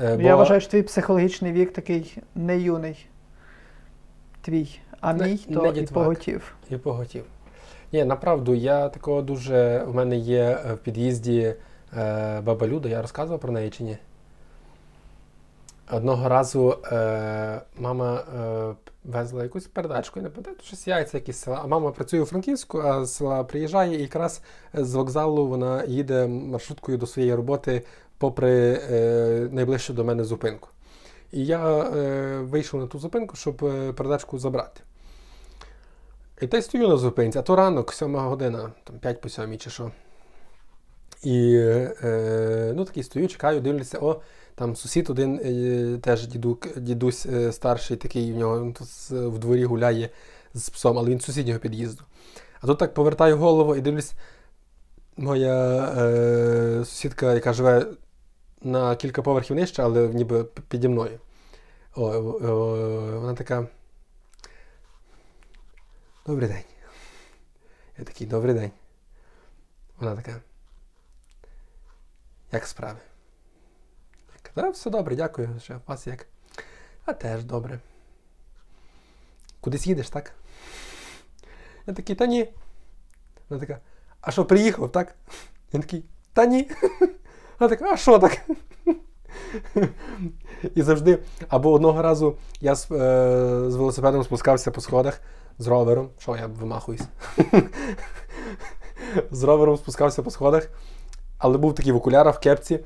[0.00, 3.06] Е, Я вважаю, що твій психологічний вік такий не юний.
[4.42, 4.78] Твій.
[5.00, 6.54] А Не- мій то не і поготів.
[6.70, 7.24] І поготів.
[7.92, 9.84] Ні, направду, я такого дуже.
[9.88, 11.54] У мене є е, в під'їзді
[11.96, 13.98] е, баба Люда, я розказував про неї чи ні?
[15.92, 18.74] Одного разу е, мама е,
[19.04, 21.60] везла якусь передачку, я не пам'ятаю, щось яйця якісь села.
[21.64, 24.42] А мама працює у Франківську, а з села приїжджає, і якраз
[24.74, 27.82] з вокзалу вона їде маршруткою до своєї роботи
[28.18, 30.68] попри е, найближчу до мене зупинку.
[31.32, 34.80] І я е, вийшов на ту зупинку, щоб е, передачку забрати.
[36.40, 39.56] І та й стою на зупинці, а то ранок, сьома година, там 5 по сьомій
[39.56, 39.90] чи що.
[41.22, 41.54] І
[42.02, 44.20] е, ну, такий стою, чекаю, дивлюся, о,
[44.54, 49.38] там сусід один е, теж дідук, дідусь е, старший, такий в нього ну, тут в
[49.38, 50.10] дворі гуляє
[50.54, 52.02] з псом, але він з сусіднього під'їзду.
[52.60, 54.12] А тут так повертаю голову і дивлюсь,
[55.16, 57.86] моя е, сусідка, яка живе
[58.62, 61.18] на кілька поверхів нижче, але ніби піді мною.
[61.96, 63.68] О, о, вона така.
[66.30, 66.64] Добрий день.
[67.98, 68.70] Я такий, добрий день.
[69.98, 70.40] Вона така.
[72.52, 72.98] Як справи?
[74.28, 75.60] Я кажу, «Та все добре, дякую.
[75.62, 76.26] Ще вас як?
[77.04, 77.80] А теж добре.
[79.60, 80.32] Кудись їдеш, так?
[81.86, 82.52] Я такий, та ні.
[83.48, 83.80] Вона така,
[84.20, 85.14] а що, приїхав, так?
[85.72, 86.70] Я такий, та ні.
[87.58, 88.40] Вона така, а що так?
[90.74, 95.20] І завжди, або одного разу я з, е, з велосипедом спускався по сходах
[95.60, 96.08] з ровером.
[96.18, 97.02] Що я вимахуюсь?
[99.30, 100.68] з ровером спускався по сходах,
[101.38, 102.74] але був такий в окулярах, в кепці.
[102.74, 102.82] Е,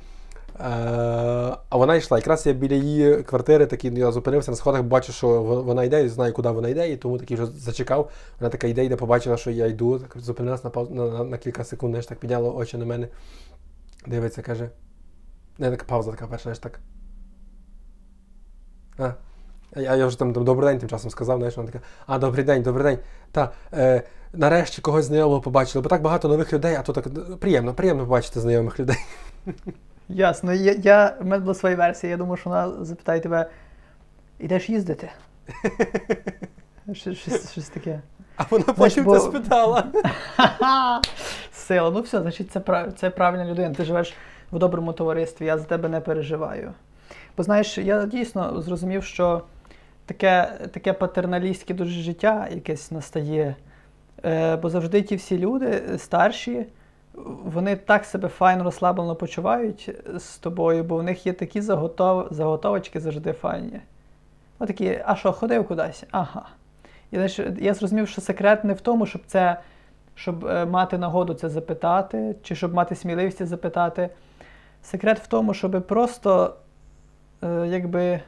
[1.68, 2.18] а вона йшла.
[2.18, 6.08] Якраз я біля її квартири такий я зупинився на сходах, бачу, що вона йде, і
[6.08, 8.10] знаю, куди вона йде, і тому такий вже зачекав.
[8.40, 11.64] Вона така йде, йде, побачила, що я йду, так зупинилась на, на, на, на кілька
[11.64, 13.08] секунд, знаєш, так підняла очі на мене.
[14.06, 14.70] Дивиться, каже.
[15.58, 16.80] Не, така пауза така перша, знаєш, так.
[18.98, 19.14] А.
[19.76, 22.62] Я, я вже там добрий день тим часом сказав, знаєш, вона така, а, добрий день,
[22.62, 22.98] добрий день.
[23.32, 27.74] Та, е, нарешті когось знайомого побачили, бо так багато нових людей, а то так приємно,
[27.74, 28.96] приємно побачити знайомих людей.
[30.08, 30.52] Ясно.
[30.52, 33.50] Я, я, в мене була своя версія, я думаю, що вона запитає тебе:
[34.38, 35.10] ідеш їздити?
[36.92, 38.00] Щось, таке.
[38.36, 39.84] А вона потім бо- це спитала.
[41.52, 41.90] Сила.
[41.90, 42.92] Ну все, значить, це, прав...
[42.92, 43.74] це правильна людина.
[43.74, 44.14] Ти живеш
[44.52, 46.72] в доброму товаристві, я за тебе не переживаю.
[47.36, 49.42] Бо знаєш, я дійсно зрозумів, що
[50.06, 53.56] таке, таке патерналістське дуже життя якесь настає.
[54.24, 56.66] Е, бо завжди ті всі люди е, старші,
[57.44, 62.28] вони так себе файно розслаблено почувають з тобою, бо в них є такі заготов...
[62.30, 63.80] заготовочки завжди файні.
[64.60, 66.04] Ну такі, а що, ходив кудись?
[66.10, 66.48] Ага.
[67.10, 69.56] І знаєш, я зрозумів, що секрет не в тому, щоб це
[70.14, 74.08] щоб е, мати нагоду це запитати, чи щоб мати сміливість це запитати.
[74.82, 76.54] Секрет в тому, щоб просто
[77.44, 78.20] е, якби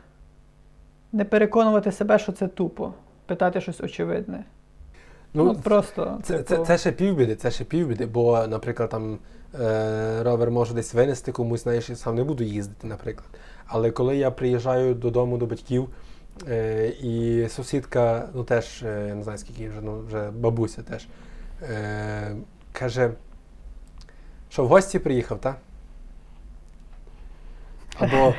[1.16, 2.92] не переконувати себе, що це тупо,
[3.26, 4.44] питати щось очевидне.
[5.34, 6.18] Ну, Ну, просто.
[6.22, 9.18] Це, типу, це, це ще півбіди, це ще півбіди, бо, наприклад, там
[9.60, 13.28] е, ровер може десь винести комусь, знаєш, я сам не буду їздити, наприклад.
[13.66, 15.88] Але коли я приїжджаю додому до батьків,
[16.48, 21.06] е, і сусідка, ну теж, е, я не знаю скільки вже, ну вже бабуся теж,
[21.62, 22.36] е,
[22.72, 23.10] каже,
[24.48, 25.56] що в гості приїхав, так?
[27.98, 28.34] Або,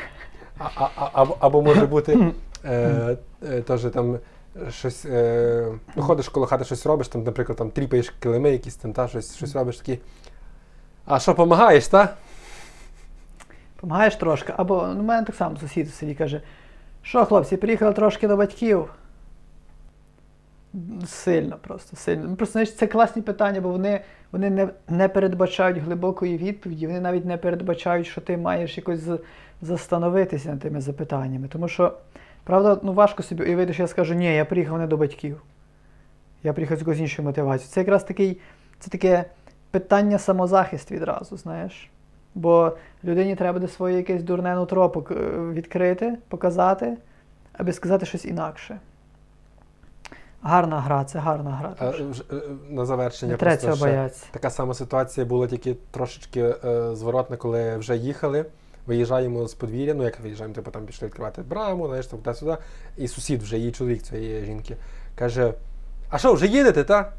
[0.58, 2.32] а, а, а, або, або може бути
[2.66, 4.20] е, е, теж там
[4.70, 8.94] щось, е, ну, ходиш коло хати, щось робиш, там, наприклад, там тріпаєш килими якісь там,
[8.94, 10.00] та, щось, щось робиш такі.
[11.06, 12.14] А що, допомагаєш, та?
[13.76, 14.54] Помагаєш трошки.
[14.58, 16.42] Або ну, у мене так само сусід в селі каже:
[17.02, 18.90] що, хлопці, приїхали трошки до батьків.
[21.06, 22.26] Сильно просто, сильно.
[22.28, 27.00] Ну, Просто знаєш, це класні питання, бо вони, вони не, не передбачають глибокої відповіді, вони
[27.00, 29.00] навіть не передбачають, що ти маєш якось
[29.62, 31.48] застановитися над тими запитаннями.
[31.48, 31.94] Тому що,
[32.48, 35.42] правда, ну важко собі уявити, що я скажу, ні, я приїхав не до батьків.
[36.44, 37.72] Я приїхав з якоюсь іншою мотивацією.
[37.74, 38.40] Це якраз такий,
[38.80, 39.26] це таке
[39.72, 41.90] питання самозахист відразу, знаєш.
[42.36, 45.14] Бо людині треба буде своє якесь дурне нутро е,
[45.54, 46.98] відкрити, показати,
[47.54, 48.80] аби сказати щось інакше.
[50.42, 51.74] Гарна гра, це гарна гра.
[51.80, 54.26] А, вже, е, на завершення Не просто ще боятися.
[54.32, 58.46] така сама ситуація була тільки трошечки е, зворотна, коли вже їхали.
[58.88, 62.58] Виїжджаємо з подвір'я, ну як виїжджаємо, типу там пішли відкривати браму, знаєш, там туди-сюди.
[62.98, 64.76] І сусід вже, її чоловік цієї жінки,
[65.16, 65.54] каже:
[66.10, 67.12] А що, вже їдете, та?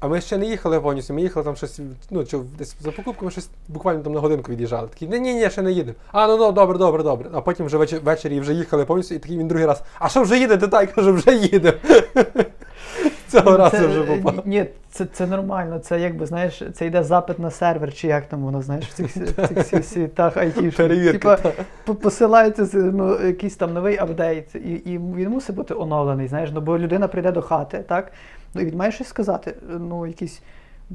[0.00, 3.30] А ми ще не їхали повністю, ми їхали там щось, ну, чи десь за покупками
[3.30, 4.88] щось буквально там на годинку від'їжджали.
[4.88, 5.96] Такі, ні, ні, ні, ще не їдемо.
[6.12, 7.30] А, ну, ну добре, добре, добре.
[7.32, 9.82] А потім вже веч- ввечері вже їхали повністю, і такий він другий раз.
[9.98, 10.68] А що вже їдете?
[10.68, 11.78] Та, я кажу, вже їдемо.
[13.30, 14.42] Цього разу Це, вже е, попав.
[14.46, 15.78] Ні, це, це нормально.
[15.78, 19.16] Це якби, знаєш, це йде запит на сервер, чи як там воно, знаєш, в цих,
[19.38, 20.34] в цих світах.
[20.76, 21.36] Перевірка.
[21.36, 21.52] Типа,
[21.84, 26.60] по- посилається ну, якийсь там новий апдейт, і, і він мусить бути оновлений, знаєш, ну,
[26.60, 28.12] бо людина прийде до хати, так?
[28.54, 29.54] Ну, і він має щось сказати.
[29.78, 30.42] Ну, якісь,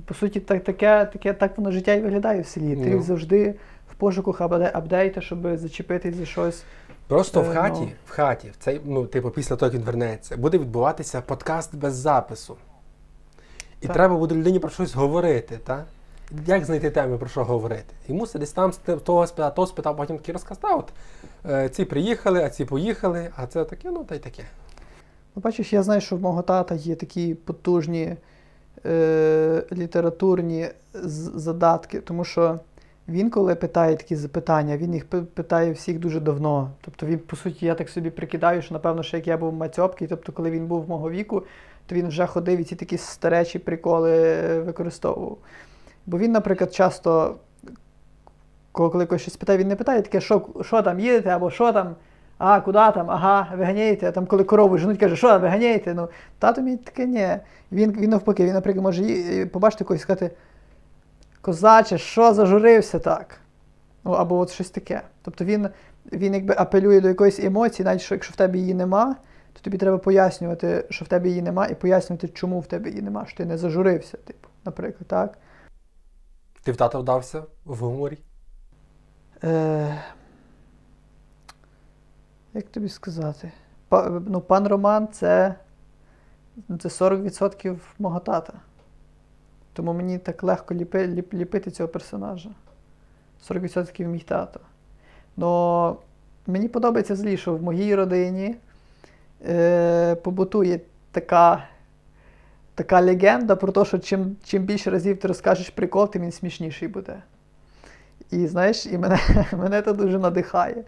[0.05, 2.75] по суті, так, таке, таке, так воно життя і виглядає в селі.
[2.75, 3.01] Ти Ну.
[3.01, 3.55] завжди
[3.91, 3.95] в
[4.41, 6.63] апде- апдейта, щоб зачепитись за щось.
[7.07, 7.89] Просто в Е, хаті, ну.
[8.05, 11.95] в хаті, в цей, ну, типу, після того, як він вернеться, буде відбуватися подкаст без
[11.95, 12.55] запису.
[13.81, 13.95] І Так.
[13.95, 15.85] треба буде людині про щось говорити, так?
[16.45, 17.93] Як знайти теми, про що говорити?
[18.07, 20.93] І мусить десь там того спитав, того спитав, потім такий розказ, та от
[21.49, 24.43] е, ці приїхали, а ці поїхали, а це таке, ну та й таке.
[25.35, 28.15] Ну, бачиш, я знаю, що в мого тата є такі потужні
[28.85, 30.69] е, літературні
[31.35, 32.59] задатки, тому що
[33.07, 36.71] він, коли питає такі запитання, він їх питає всіх дуже давно.
[36.81, 40.07] Тобто він, по суті, я так собі прикидаю, що напевно, ще як я був мацьопкий,
[40.07, 41.43] тобто, коли він був мого віку,
[41.85, 45.37] то він вже ходив і ці такі старечі приколи е, використовував.
[46.05, 47.35] Бо він, наприклад, часто,
[48.71, 51.95] коли когось щось питає, він не питає таке, що, що там їдете, або що там,
[52.37, 55.93] а, куди там, ага, виганяєте, а там коли корову женуть, каже, що виганяєте?
[55.93, 57.27] Ну, тато мій таке ні.
[57.71, 60.31] Він, він навпаки, він, наприклад, може побачити когось і сказати,
[61.45, 63.37] козаче, що зажурився так?
[64.03, 65.01] Ну, або от щось таке.
[65.21, 65.69] Тобто він,
[66.11, 69.15] він якби апелює до якоїсь емоції, навіть що якщо в тебе її нема,
[69.53, 73.01] то тобі треба пояснювати, що в тебе її нема, і пояснювати, чому в тебе її
[73.01, 75.37] нема, що ти не зажурився, типу, наприклад, так.
[76.63, 78.17] Ти в тата вдався в гуморі?
[79.43, 80.01] Е,
[82.53, 83.51] Як тобі сказати?
[83.89, 85.55] Па, ну, пан Роман це,
[86.79, 88.53] це 40% мого тата.
[89.75, 92.49] Тому мені так легко ліпи, ліп, ліпити цього персонажа.
[93.49, 94.59] 40% мій тато.
[95.37, 95.97] Но
[96.47, 98.55] мені подобається злі, що в моїй родині
[99.47, 100.79] е, побутує
[101.11, 101.67] така,
[102.75, 106.87] така легенда про те, що чим, чим більше разів ти розкажеш прикол, тим він смішніший
[106.87, 107.21] буде.
[108.31, 109.19] І знаєш, і мене,
[109.57, 110.83] мене це дуже надихає.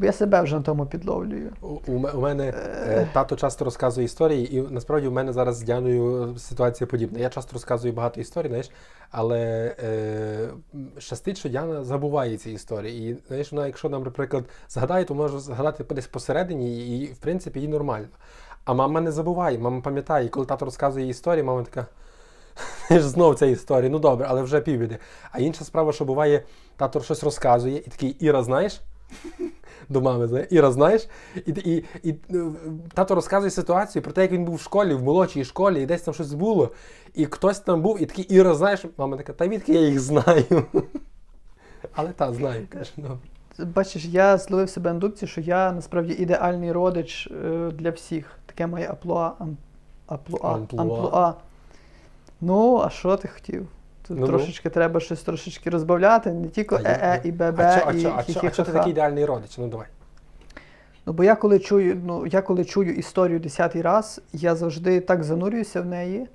[0.00, 1.52] Бо я себе вже на тому підловлюю.
[1.60, 1.78] У,
[2.14, 6.86] у мене е, тато часто розказує історії, і насправді у мене зараз з Діаною ситуація
[6.86, 7.18] подібна.
[7.18, 8.70] Я часто розказую багато історій, знаєш,
[9.10, 10.48] але е,
[10.98, 13.10] щастить, що Діана забуває ці історії.
[13.10, 17.68] І знаєш, вона, якщо наприклад, згадає, то може згадати десь посередині, і в принципі їй
[17.68, 18.08] нормально.
[18.64, 21.86] А мама не забуває, мама пам'ятає, і коли тато розказує історії, мама така.
[23.00, 24.98] Знов ця історія, ну добре, але вже півбіди.
[25.32, 26.42] А інша справа, що буває,
[26.76, 28.80] тато щось розказує, і такий Іра, знаєш?
[29.90, 31.08] До мами, знає, Іра, знаєш?
[31.46, 32.44] І, і, і, е,
[32.94, 36.02] тато розказує ситуацію про те, як він був в школі, в молодшій школі, і десь
[36.02, 36.70] там щось було.
[37.14, 40.44] І хтось там був, і такий Іра, знаєш, мама така, та відки я їх знаю.
[41.94, 43.18] Але та, знаю, каже, добре.
[43.58, 48.38] Бачиш, я зловив себе на що я насправді ідеальний родич е, для всіх.
[48.46, 49.32] Таке моє аплуа.
[50.06, 50.54] Аплуа.
[50.54, 50.82] Амплуа.
[50.82, 51.34] Амплуа.
[52.40, 53.68] Ну, а що ти хотів?
[54.10, 54.28] Тут Ну-ну.
[54.32, 58.40] трошечки треба щось трошечки розбавляти, не тільки е-е і бебе, А чо- і а чо-
[58.46, 59.58] а чо ти такий ідеальний родич?
[59.58, 59.86] Ну давай.
[61.06, 65.24] Ну, бо я коли чую, ну, я коли чую історію десятий раз, я завжди так
[65.24, 66.28] занурююся в неї,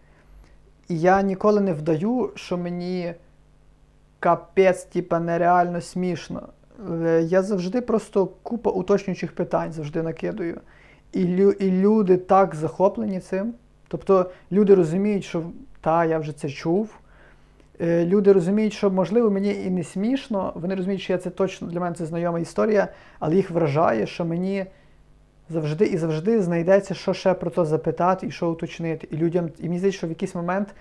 [0.87, 3.13] і я ніколи не вдаю, що мені
[4.19, 6.49] капець, типа, нереально смішно.
[7.03, 10.61] Е, Я завжди просто купа уточнюючих питань завжди накидаю.
[11.11, 13.53] І, лю, і люди так захоплені цим.
[13.87, 15.43] Тобто люди розуміють, що
[15.81, 16.89] та, я вже це чув.
[17.81, 21.67] Е, Люди розуміють, що можливо мені і не смішно, вони розуміють, що я це точно
[21.67, 22.87] для мене це знайома історія,
[23.19, 24.65] але їх вражає, що мені
[25.49, 29.07] завжди і завжди знайдеться, що ще про то запитати і що уточнити.
[29.11, 30.75] І людям, і мені здається, що в якийсь момент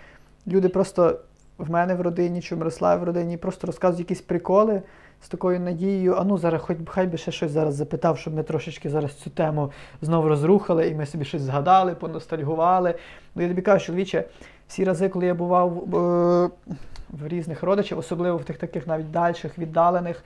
[0.47, 1.21] люди просто
[1.59, 4.83] в мене в родині чи в Мирославі в родині просто розказують якісь приколи
[5.23, 8.43] з такою надією, а ну зараз хоч хай би ще щось зараз запитав, щоб ми
[8.43, 9.71] трошечки зараз цю тему
[10.03, 12.95] знову розрухали, і ми собі щось згадали, поностальгували.
[13.35, 14.25] Ну я тобі кажу, чоловіче,
[14.69, 16.51] всі рази, коли я бував е,
[17.11, 20.25] в різних родичів, особливо в тих таких навіть дальших, віддалених,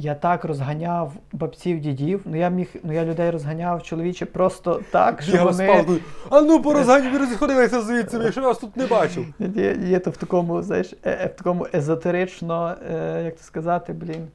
[0.00, 2.20] я так розганяв бабців, дідів.
[2.24, 6.00] Ну я міг, ну я людей розганяв чоловіче просто так, що вони.
[6.30, 9.26] А ну порозгані, ви розходилися звідси, якщо я вас тут не бачив.
[9.38, 13.92] Є, є то в такому, знаєш, е, е, в такому езотерично, е, як це сказати,
[13.92, 14.28] блін.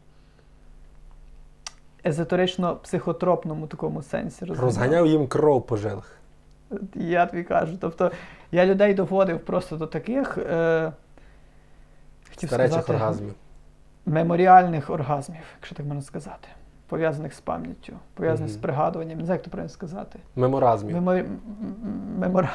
[2.05, 4.45] Езотерично-психотропному такому сенсі.
[4.45, 4.65] розганяв.
[4.65, 6.17] Розганяв їм кров по жилах.
[6.95, 7.77] Я тобі кажу.
[7.81, 8.11] Тобто
[8.51, 10.91] я людей доводив просто до таких е,
[12.29, 13.33] хотів Старечих сказати, оргазмів.
[14.05, 16.47] меморіальних оргазмів, якщо так можна сказати.
[16.87, 19.17] Пов'язаних з пам'яттю, пов'язаних з пригадуванням.
[19.19, 20.19] Не знаю, як то правильно сказати.
[20.35, 20.95] Меморазмів.
[20.95, 21.19] Меморі...
[21.19, 21.39] м-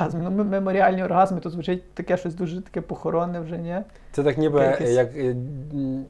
[0.01, 3.77] м- Ну, меморіальні оргазми, то звучить таке щось дуже таке похоронне вже, ні?
[4.13, 5.37] Це так ніби Якесь- як е,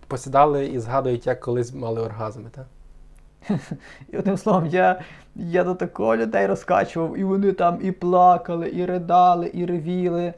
[0.07, 2.67] посідали і згадують, як колись мали оргазми, так?
[4.13, 5.01] І одним словом, я,
[5.35, 10.35] я до такого людей розкачував, і вони там і плакали, і ридали, і ревіли.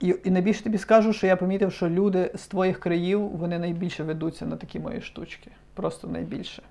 [0.00, 4.04] І, і найбільше тобі скажу, що я помітив, що люди з твоїх країв вони найбільше
[4.04, 5.50] ведуться на такі мої штучки.
[5.74, 6.62] Просто найбільше.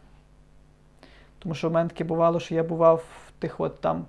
[1.39, 4.05] Тому що в мене таке бувало, що я бував в тих от там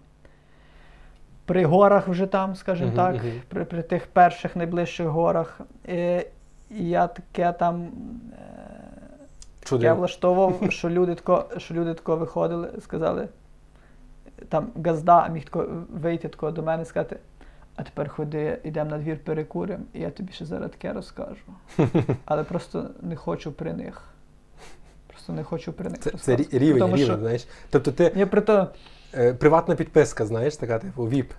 [1.44, 3.32] при горах вже там, скажімо Мгм, так, мгм.
[3.48, 5.60] при, при тих перших найближчих горах.
[5.88, 6.26] Е,
[6.70, 7.88] і я таке там.
[9.72, 13.28] Е, я влаштовував, що люди тако, що люди тако виходили, сказали,
[14.48, 17.16] там газда міг тако вийти тако до мене і сказати,
[17.76, 21.44] а тепер ходи, йдемо на двір перекуримо, і я тобі ще зараз таке розкажу.
[22.24, 24.02] Але просто не хочу при них.
[25.06, 26.00] Просто не хочу при них.
[26.00, 27.46] Це, це рівень, Тому рівень, що знаєш.
[27.70, 28.68] Тобто ти я при, то,
[29.14, 31.32] е, приватна підписка, знаєш, така, типу, ВІП.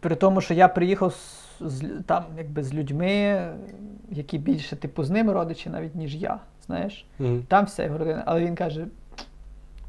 [0.00, 3.46] при тому, що я приїхав з, з, там, якби, з людьми,
[4.10, 6.40] які більше типу з ними родичі, навіть ніж я.
[6.68, 7.06] Знаєш?
[7.18, 7.42] Мгм.
[7.48, 8.22] Там вся його родина.
[8.26, 8.86] Але він каже: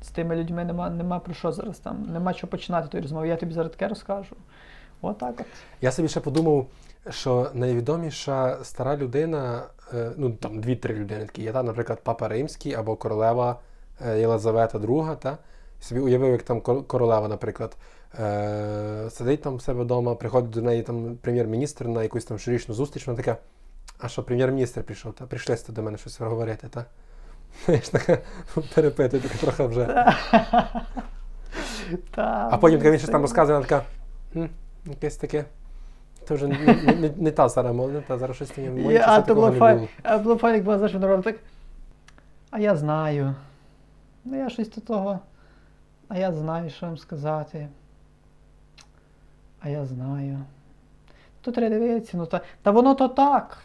[0.02, 3.28] з тими людьми нема, нема про що зараз там, нема чого починати тої розмови.
[3.28, 4.36] Я тобі зараз таке розкажу.
[5.02, 5.46] Отак от.
[5.82, 6.68] Я собі ще подумав,
[7.10, 9.64] що найвідоміша стара людина,
[9.94, 13.60] е, ну там дві-три людини такі є, та, наприклад, Папа Римський або королева
[14.08, 15.38] е, Єлизавета II, та?
[15.82, 17.78] Собі уявив, як там королева, наприклад,
[18.20, 22.76] е, сидить там в себе вдома, приходить до неї там прем'єр-міністр на якусь там щорічну
[22.76, 23.38] зустріч, вона така,
[24.00, 26.86] а що прем'єр-міністр прийшов, та прийшли сте до мене щось говорити, та?
[27.66, 28.18] Знаєш, така
[28.76, 30.06] перепитує, така трохи вже.
[32.16, 33.86] А потім, він щось там розказує, вона така,
[34.86, 35.46] якесь таке.
[36.28, 39.22] Це вже не, не, не, не та стара молода, та зараз щось Є, моє а
[39.22, 39.88] то було не файно.
[40.04, 40.36] було.
[40.36, 41.36] А файно, як знаєш, вона робить так.
[42.52, 43.36] А я знаю.
[44.26, 45.20] Ну я щось до того.
[46.08, 47.68] А я знаю, що вам сказати.
[49.60, 50.40] А я знаю.
[51.42, 52.42] Тут треба дивитися, ну та.
[52.62, 53.58] Та воно то так.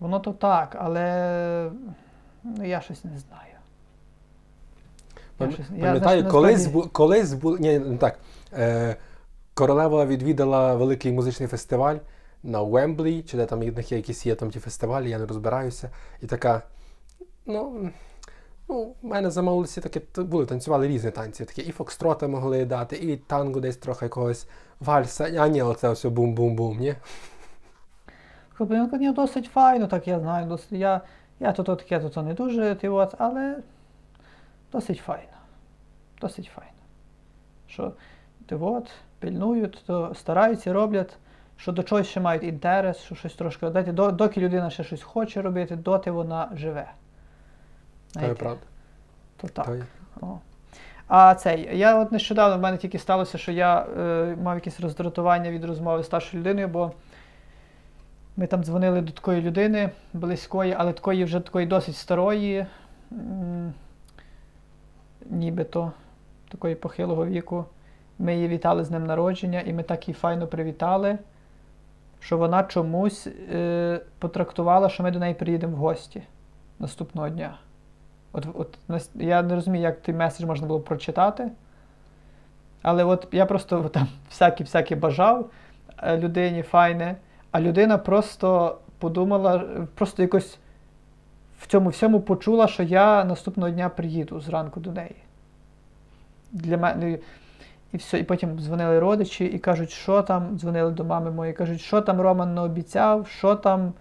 [0.00, 1.70] Воно то так, але
[2.44, 3.42] ну, я щось не знаю.
[5.40, 8.18] Я щось- я, Пам'ятаю, знаєш, колись, насправді- бу, колись бу, ні, не так.
[8.52, 8.96] Е,
[9.54, 11.96] королева відвідала великий музичний фестиваль
[12.42, 15.26] на Уемблі, чи де там в них є якісь є там ті фестивалі, я не
[15.26, 15.90] розбираюся.
[16.22, 16.62] І така,
[17.46, 17.90] ну.
[18.70, 21.44] Ну, в мене замовилися такі, т- були, танцювали різні танці.
[21.44, 24.46] Такі і фокстрота могли дати, і танго десь трохи якогось
[24.80, 25.34] вальса.
[25.38, 26.94] А ні, оце все бум-бум-бум, ні?
[28.58, 30.46] Хлопинка ні, досить файно, так я знаю.
[30.46, 31.00] Досить, я,
[31.40, 33.56] я то, то таке, то, то не дуже, ти от, але
[34.72, 35.38] досить файно.
[36.20, 36.72] Досить файно.
[37.68, 37.92] Що
[38.46, 41.16] ти от, пильнують, то стараються, роблять,
[41.56, 43.70] що до чогось ще мають інтерес, що щось трошки.
[43.70, 46.90] Дайте, до, доки людина ще щось хоче робити, доти вона живе.
[48.06, 48.62] Це Знаєте, правда.
[49.36, 49.66] То так.
[49.66, 49.84] То є.
[50.20, 50.38] О.
[51.08, 55.50] А цей, я от нещодавно в мене тільки сталося, що я е, мав якесь роздратування
[55.50, 56.92] від розмови з старшою людиною, бо
[58.38, 62.66] ми там дзвонили до такої людини близької, але такої вже такої досить старої,
[65.30, 65.92] нібито
[66.48, 67.64] такої похилого віку.
[68.18, 71.18] Ми її вітали з днем народження, і ми так її файно привітали,
[72.20, 76.22] що вона чомусь е, потрактувала, що ми до неї приїдемо в гості
[76.78, 77.58] наступного дня.
[78.32, 78.78] От, от
[79.14, 81.50] я не розумію, як той меседж можна було прочитати.
[82.82, 85.50] Але от я просто там всякі-всякі бажав
[86.02, 87.16] е, людині файне,
[87.50, 90.58] а людина просто подумала, просто якось
[91.60, 95.16] в цьому всьому почула, що я наступного дня приїду зранку до неї.
[96.52, 97.18] Для мене.
[97.92, 101.80] І все, і потім дзвонили родичі і кажуть, що там, дзвонили до мами моєї, кажуть,
[101.80, 103.92] що там Роман не обіцяв, що там,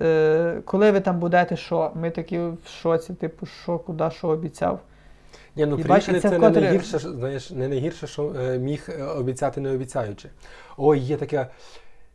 [0.00, 1.92] е, коли ви там будете, що?
[1.94, 4.80] Ми такі в шоці, типу, що, куди, що обіцяв.
[5.56, 8.58] Ні, ну І приїхали бачите, це, це не вкотре- найгірше, знаєш, не найгірше, що е,
[8.58, 10.28] міг е, обіцяти не обіцяючи.
[10.76, 11.46] Ой, є таке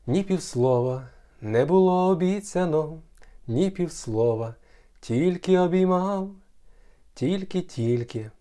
[0.08, 1.10] ні півслова
[1.42, 3.02] не було обіцяно,
[3.48, 4.56] ні півслова,
[5.00, 6.32] тільки обіймав,
[7.14, 8.32] тільки-тільки,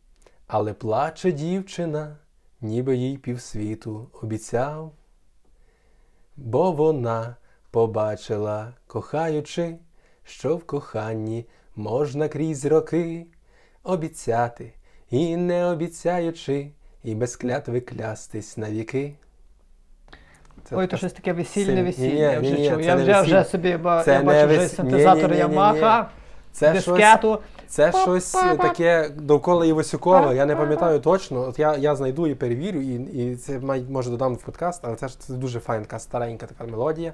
[0.47, 2.17] але плаче дівчина,
[2.61, 4.93] ніби їй півсвіту обіцяв.
[6.37, 7.37] Бо вона
[7.71, 9.79] побачила, кохаючи,
[10.25, 11.47] що в коханні
[11.77, 13.27] можна крізь роки
[13.83, 14.73] обіцяти
[15.11, 16.71] і не обіцяючи,
[17.05, 19.17] і без клятви клястись навіки.
[20.69, 21.95] Це Ой, то щось таке весільне.
[21.99, 22.81] Ні, я вже чув.
[22.81, 25.33] Я вже, вже собі я бачу вже синтезатор.
[25.33, 26.09] Ямаха,
[26.61, 27.39] дискету.
[27.69, 30.35] це щось таке довкола Івасюкова.
[30.35, 31.41] Я не пам'ятаю точно.
[31.41, 34.97] От я, я знайду і перевірю, і, і це май, може додам в подкаст, але
[34.97, 37.12] це ж це дуже файна така старенька така мелодія.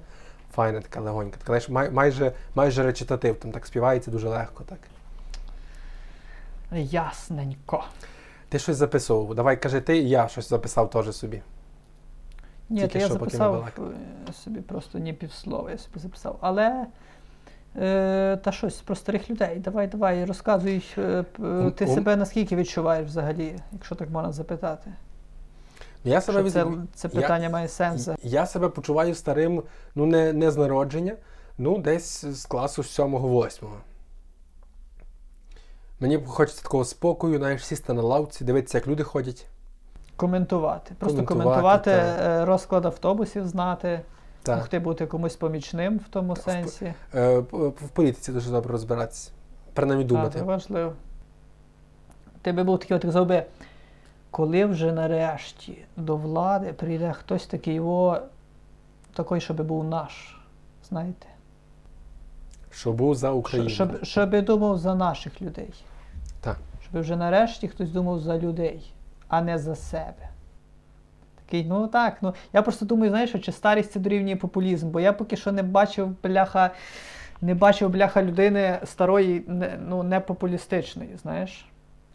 [0.54, 1.36] Файна така легонька.
[1.36, 4.64] Така, знаєш, май, майже, майже речитатив, там так співається дуже легко.
[4.68, 4.78] Так.
[6.78, 7.84] Ясненько.
[8.48, 9.34] Ти щось записував.
[9.34, 11.42] Давай кажи ти, я щось записав теж собі.
[12.72, 13.94] Ні, Тільки я що, поки ми записав балакали.
[14.28, 16.38] е, собі просто ні півслова, я собі записав.
[16.40, 16.86] Але
[17.76, 19.58] е, та щось про старих людей.
[19.58, 21.24] Давай, давай, розказуй, е, е,
[21.70, 24.92] ти Ум- себе наскільки відчуваєш взагалі, якщо так можна запитати.
[26.04, 28.08] Я себе, Що це, від- це я- питання має сенс.
[28.22, 29.62] Я себе почуваю старим,
[29.94, 31.16] ну не, не з народження,
[31.58, 33.66] ну десь з класу 7-8.
[36.00, 39.46] Мені хочеться такого спокою, знаєш, сісти на лавці, дивитися, як люди ходять.
[40.22, 40.94] Коментувати.
[40.98, 42.26] Просто Коментувати, коментувати, так.
[42.26, 44.00] е, розклад автобусів знати,
[44.42, 44.56] Так.
[44.56, 46.94] могти бути комусь помічним в тому Так, сенсі.
[47.14, 49.30] Е, п- в політиці дуже добре розбиратися.
[49.72, 50.38] Принаймні Так, думати.
[50.38, 50.92] це важливо.
[52.42, 53.44] Ти би був такий, от казав би,
[54.30, 58.18] коли вже нарешті до влади прийде хтось такий, о,
[59.14, 60.40] такий, щоб був наш.
[60.88, 61.26] Знаєте?
[62.70, 63.70] Що був за Україну.
[63.70, 65.74] Щоб, щоб думав за наших людей.
[66.40, 66.56] Так.
[66.90, 68.92] Щоб вже нарешті хтось думав за людей,
[69.32, 70.28] а не за себе.
[71.44, 75.00] Такий, ну так, ну я просто думаю, знаєш, що чи старість це дорівнює популізм, бо
[75.00, 76.70] я поки що не бачив бляха,
[77.40, 79.44] не бачив бляха людини старої,
[79.88, 81.66] ну, не популістичної, знаєш.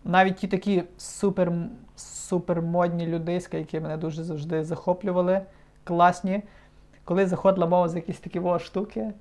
[0.05, 1.51] Навіть ті такі супер,
[1.95, 5.41] супермодні людиська, які мене дуже завжди захоплювали,
[5.83, 6.41] класні,
[7.03, 9.11] коли заходила мова за якісь такі во штуки,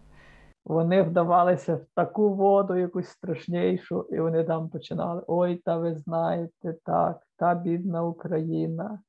[0.67, 5.23] вони вдавалися в таку воду, якусь страшнішу, і вони там починали.
[5.27, 9.01] Ой, та ви знаєте, так, та бідна Україна.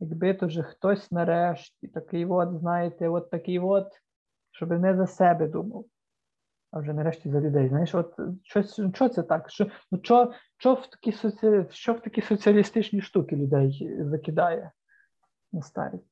[0.00, 3.88] Якби то вже хтось нарешті, такий от, знаєте, от такий от,
[4.50, 5.84] щоб не за себе думав,
[6.70, 7.68] а вже нарешті за людей.
[7.68, 9.50] Знаєш, от щось, що це так?
[9.50, 11.66] Що, ну, що, що, в такі соці...
[11.70, 14.72] що в такі соціалістичні штуки людей закидає
[15.52, 16.11] на старість?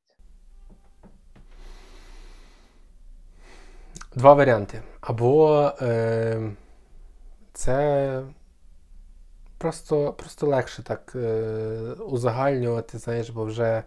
[4.14, 4.82] Два варіанти.
[5.00, 6.52] Або е,
[7.52, 8.22] це
[9.58, 11.28] просто, просто легше так е,
[12.06, 13.82] узагальнювати, знаєш, бо вже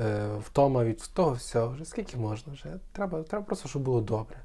[0.00, 4.36] е, втома від того всього, вже скільки можна, вже треба, треба просто, щоб було добре.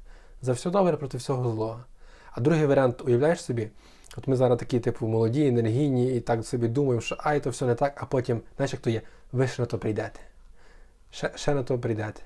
[0.42, 1.84] За все добре проти всього злого.
[2.30, 3.68] А другий варіант, уявляєш собі,
[4.16, 7.66] от ми зараз такі, типу, молоді, енергійні, і так собі думаємо, що ай, то все
[7.66, 9.02] не так, а потім, знаєш, як то є,
[9.32, 10.20] ви ще на то прийдете.
[11.10, 12.22] Ще, ще на то прийдете.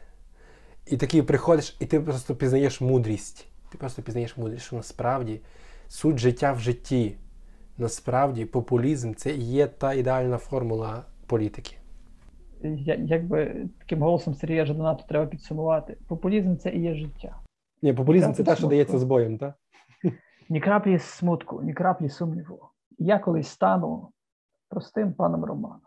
[0.87, 3.49] І такий приходиш, і ти просто пізнаєш мудрість.
[3.73, 5.41] Ти просто пізнаєш мудрість, що насправді
[5.89, 7.17] суть життя в житті.
[7.79, 11.77] Насправді популізм це і є та ідеальна формула політики.
[12.63, 15.97] Я, якби таким голосом Сергія Жаданату треба підсумувати.
[16.09, 17.37] Популізм це і є життя.
[17.83, 19.55] Ні, популізм це те, що дається з боєм, так?
[20.49, 22.61] Ні краплі смутку, ні краплі сумніву.
[22.99, 24.13] Я колись стану
[24.69, 25.81] простим паном Романом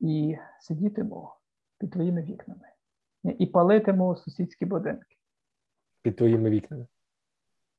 [0.00, 1.30] і сидітиму
[1.78, 2.69] під твоїми вікнами
[3.24, 5.16] і палитиму сусідські будинки.
[6.02, 6.86] Під твоїми вікнами.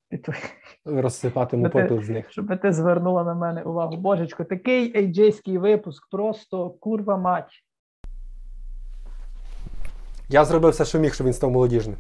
[0.10, 0.40] Під твої...
[0.86, 2.32] Розсипатиму Щоб попіл з них.
[2.32, 3.98] Щоб ти звернула на мене увагу.
[3.98, 7.64] Божечко, такий ейджейський випуск, просто курва мать.
[10.30, 11.98] Я зробив все, що міг, щоб він став молодіжним.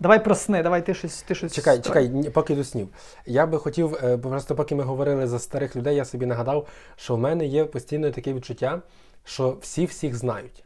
[0.00, 1.22] Давай про сни, давай ти щось.
[1.22, 2.88] Ти щось Чекай, чекай, ні, поки до снів.
[3.26, 6.68] Я би хотів, е, бо просто поки ми говорили за старих людей, я собі нагадав,
[6.96, 8.82] що в мене є постійно таке відчуття,
[9.24, 10.64] що всі всіх знають.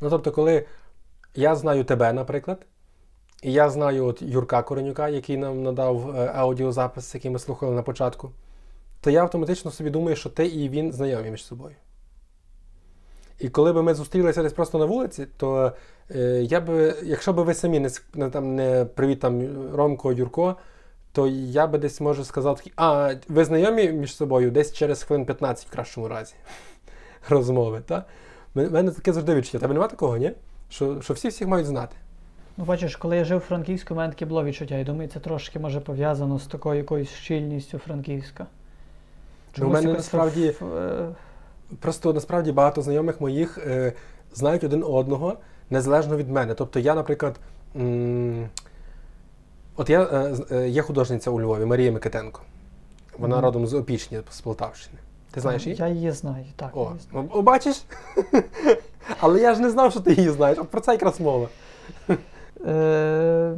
[0.00, 0.66] Ну тобто, коли
[1.34, 2.66] я знаю тебе, наприклад,
[3.42, 7.82] і я знаю от Юрка Коренюка, який нам надав е, аудіозапис, який ми слухали на
[7.82, 8.30] початку,
[9.00, 11.74] то я автоматично собі думаю, що ти і він знайомі між собою.
[13.38, 15.72] І коли б ми зустрілися десь просто на вулиці, то
[16.10, 20.56] е, я би, якщо б ви самі не, не, там, не привіт там Ромко, Юрко,
[21.12, 25.26] то я би десь може сказав такий, а ви знайомі між собою десь через хвилин
[25.26, 26.34] 15 в кращому разі
[27.28, 27.82] розмови.
[28.54, 29.58] У мене таке завжди відчуття.
[29.58, 30.32] Тебе немає такого, ні?
[30.72, 31.96] Що, що всі всіх мають знати.
[32.56, 34.78] Ну, бачиш, коли я жив у Франківську, у мене таке було відчуття.
[34.78, 38.46] І думаю, це трошки може пов'язано з такою якоюсь щільністю Франківська.
[39.56, 41.08] Ну, у мене насправді в- е,
[41.80, 43.92] Просто насправді багато знайомих моїх е,
[44.34, 45.36] знають один одного
[45.70, 46.54] незалежно від мене.
[46.54, 47.36] Тобто я, наприклад,
[47.76, 48.48] м-
[49.76, 52.40] от я е, е, є художниця у Львові Марія Микитенко.
[53.18, 53.44] Вона Мгм.
[53.44, 54.98] родом з Опічні, з Полтавщини.
[55.30, 55.76] Ти знаєш її?
[55.78, 56.70] Я її знаю, так.
[56.76, 57.28] О, її знаю.
[57.32, 57.82] о, бачиш?
[59.20, 60.58] Але я ж не знав, що ти її знаєш.
[60.58, 61.48] От про це якраз мова.
[62.66, 63.54] Е,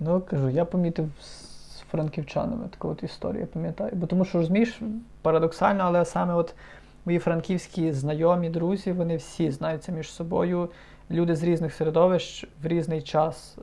[0.00, 3.90] ну, кажу, я помітив з франківчанами таку от історію, пам'ятаю.
[3.94, 4.80] Бо тому що розумієш,
[5.22, 6.54] парадоксально, але саме от
[7.04, 10.68] мої франківські знайомі, друзі, вони всі знаються між собою.
[11.10, 13.56] Люди з різних середовищ в різний час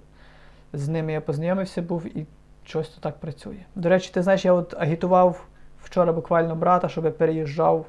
[0.73, 2.25] з ними я познайомився був і
[2.63, 3.59] щось то так працює.
[3.75, 5.45] До речі, ти знаєш, я от агітував
[5.83, 7.85] вчора буквально брата, щоб переїжджав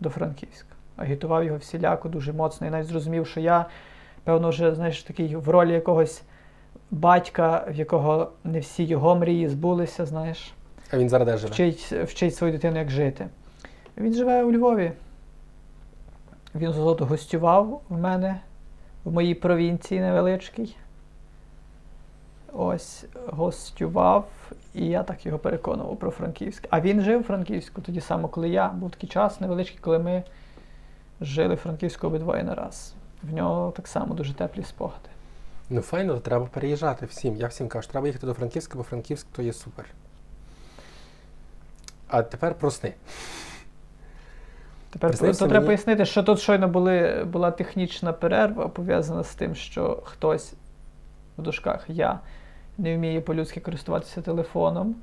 [0.00, 0.69] до Франківська.
[1.00, 2.66] Агітував його всіляко дуже моцно.
[2.66, 3.66] І навіть зрозумів, що я
[4.24, 6.22] певно, вже знаєш, такий в ролі якогось
[6.90, 10.52] батька, в якого не всі його мрії збулися, знаєш,
[10.92, 11.52] А він зараз де живе?
[11.52, 13.26] вчить, вчить свою дитину, як жити.
[13.96, 14.92] Він живе у Львові.
[16.54, 18.40] Він золото гостював в мене
[19.04, 20.76] в моїй провінції невеличкій.
[22.52, 24.28] Ось гостював,
[24.74, 26.66] і я так його переконував про Франківськ.
[26.70, 28.68] А він жив у Франківську тоді само, коли я.
[28.68, 30.22] Був такий час невеличкий, коли ми
[31.20, 32.94] жили в Франківську обидвоє на раз.
[33.22, 35.08] В нього так само дуже теплі спогади.
[35.70, 37.36] Ну файно, треба переїжджати всім.
[37.36, 39.86] Я всім кажу, треба їхати до Франківська, бо Франківськ то є супер.
[42.08, 42.94] А тепер про сни.
[44.90, 49.54] Тепер Приснився то треба пояснити, що тут щойно були, була технічна перерва, пов'язана з тим,
[49.54, 50.54] що хтось
[51.38, 52.20] в дужках я
[52.78, 54.96] не вміє по-людськи користуватися телефоном.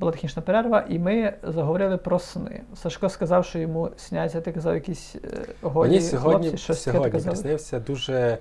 [0.00, 2.62] Була технічна перерва, і ми заговорили про сни.
[2.74, 7.20] Сашко сказав, що йому сняться, ти казав, якісь е, голі Мені сьогодні, хлопці, щось сьогодні
[7.20, 8.38] приснився дуже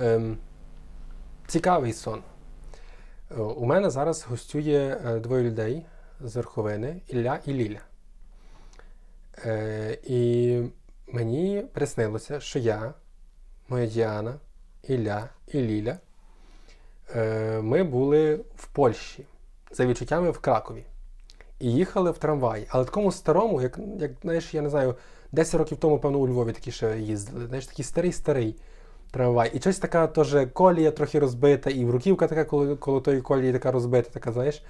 [0.00, 0.38] ем,
[1.46, 2.22] цікавий сон.
[3.30, 5.86] Е, У мене зараз гостює е, двоє людей
[6.20, 7.80] з Верховини Ілля і Ліля.
[9.44, 10.62] Е, і
[11.06, 12.94] мені приснилося, що я,
[13.68, 14.34] моя Діана,
[14.82, 15.98] Ілля і Ліля.
[17.16, 19.26] Е, ми були в Польщі
[19.70, 20.84] за відчуттями в Кракові.
[21.62, 22.66] І їхали в трамваї.
[22.68, 24.94] Але такому старому, як, як знаєш, я не знаю,
[25.32, 27.46] 10 років тому, певно, у Львові такі ще їздили.
[27.46, 28.56] Знаєш, такий старий-старий
[29.10, 29.50] трамвай.
[29.54, 33.72] І щось така теж колія трохи розбита, і руківка така коло, коло тої колії така
[33.72, 34.62] розбита, така, знаєш.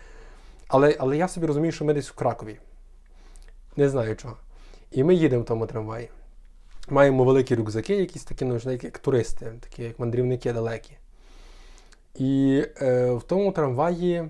[0.68, 2.58] Але, але я собі розумію, що ми десь в Кракові.
[3.76, 4.36] Не знаю чого.
[4.90, 6.08] І ми їдемо в тому трамваї.
[6.88, 10.96] Маємо великі рюкзаки, якісь такі, ну, як туристи, такі як мандрівники далекі.
[12.14, 14.28] І е, в тому трамваї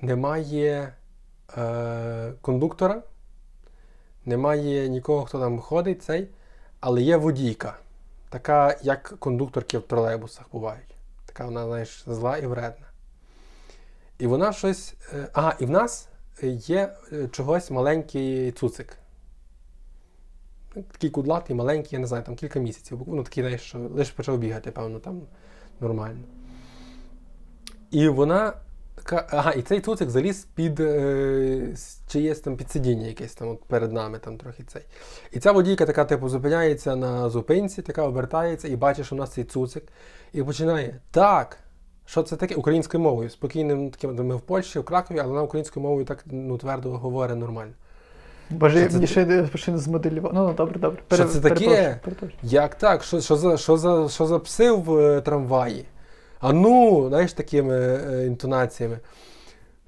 [0.00, 0.92] немає
[1.56, 3.02] е, кондуктора,
[4.24, 6.28] немає нікого, хто там ходить, цей,
[6.80, 7.76] але є водійка.
[8.28, 10.94] Така, як кондукторки в тролейбусах бувають.
[11.26, 12.86] Така вона, знаєш, зла і вредна.
[14.18, 14.94] І вона щось.
[15.12, 16.08] е, Ага, і в нас
[16.42, 18.96] є е, чогось маленький цуцик.
[20.92, 23.02] Такий кудлатий, маленький, я не знаю, там кілька місяців.
[23.06, 25.22] Ну, такий, знаєш, що лише почав бігати, певно, там
[25.80, 26.24] нормально.
[27.90, 28.52] І вона
[29.04, 29.26] така.
[29.30, 31.74] Ага, і цей цуцик заліз під е,
[32.08, 34.82] чиєсь там під сидіння якесь там от перед нами там трохи цей.
[35.32, 39.30] І ця водійка така, типу, зупиняється на зупинці, така обертається і бачить, що у нас
[39.30, 39.84] цей цуцик,
[40.32, 41.58] і починає так.
[42.06, 42.54] Що це таке?
[42.54, 43.30] Українською мовою.
[43.30, 47.38] Спокійним таким ми в Польщі, в Кракові, але вона українською мовою так ну, твердо говорить
[47.38, 47.72] нормально.
[48.50, 50.34] Боже, Що це мені ще, ще не змоделював.
[50.34, 51.02] Ну, ну, добре, добре.
[51.12, 51.54] Що це таке?
[51.54, 52.38] перепрошую, перепрошую.
[52.42, 53.02] Як так?
[53.04, 55.84] Що, що, за, що, за, що за пси в е, трамваї?
[56.44, 58.98] А ну, знаєш, такими е, інтонаціями.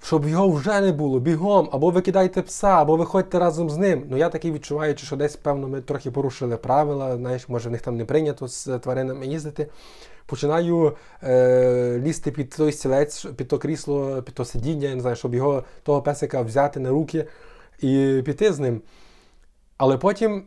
[0.03, 4.07] Щоб його вже не було, бігом, або ви кидайте пса, або виходьте разом з ним.
[4.11, 7.83] Ну я такий відчуваю, що десь, певно, ми трохи порушили правила, знаєш, може в них
[7.83, 9.67] там не прийнято з е, тваринами їздити.
[10.27, 15.17] Починаю е, лізти під той стілець, під то крісло, під то сидіння, я не знаю,
[15.17, 17.25] щоб його того песика взяти на руки
[17.81, 18.83] і піти з ним.
[19.77, 20.45] Але потім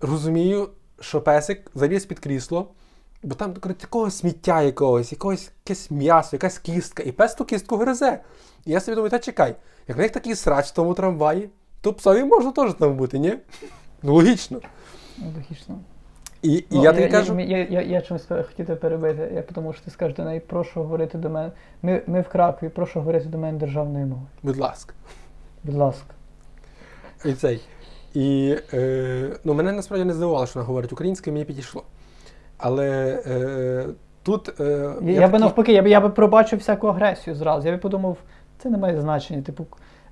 [0.00, 0.68] розумію,
[1.00, 2.68] що песик заліз під крісло,
[3.26, 8.20] бо там такого сміття якогось, якогось якесь м'ясо, якась кістка, і пес ту кістку гризе.
[8.64, 9.56] І я собі думаю, та чекай,
[9.88, 11.50] як в них такий срач в тому трамваї,
[11.80, 13.34] то псові можна теж там бути, ні?
[14.02, 14.60] Ну, логічно.
[15.18, 15.78] Логічно.
[16.42, 17.40] І, і Ну, я тобі кажу.
[17.40, 20.40] Я, я, я, я чомусь хотів тебе перебити, я тому що ти скажеш до неї,
[20.40, 21.52] прошу говорити до мене.
[21.82, 24.26] Ми, ми в Кракові, прошу говорити до мене державною мовою.
[24.42, 24.94] Будь ласка.
[25.64, 26.14] Будь ласка.
[27.24, 27.60] І цей.
[28.14, 31.82] І е, ну, мене насправді не здивувало, що вона говорить українською, мені підійшло.
[32.58, 33.86] Але е,
[34.22, 34.60] тут.
[34.60, 37.66] Е, Я, я би такий- навпаки, я би, я би пробачив всяку агресію зразу.
[37.66, 38.16] Я би подумав,
[38.58, 39.42] це не має значення.
[39.42, 39.66] Типу,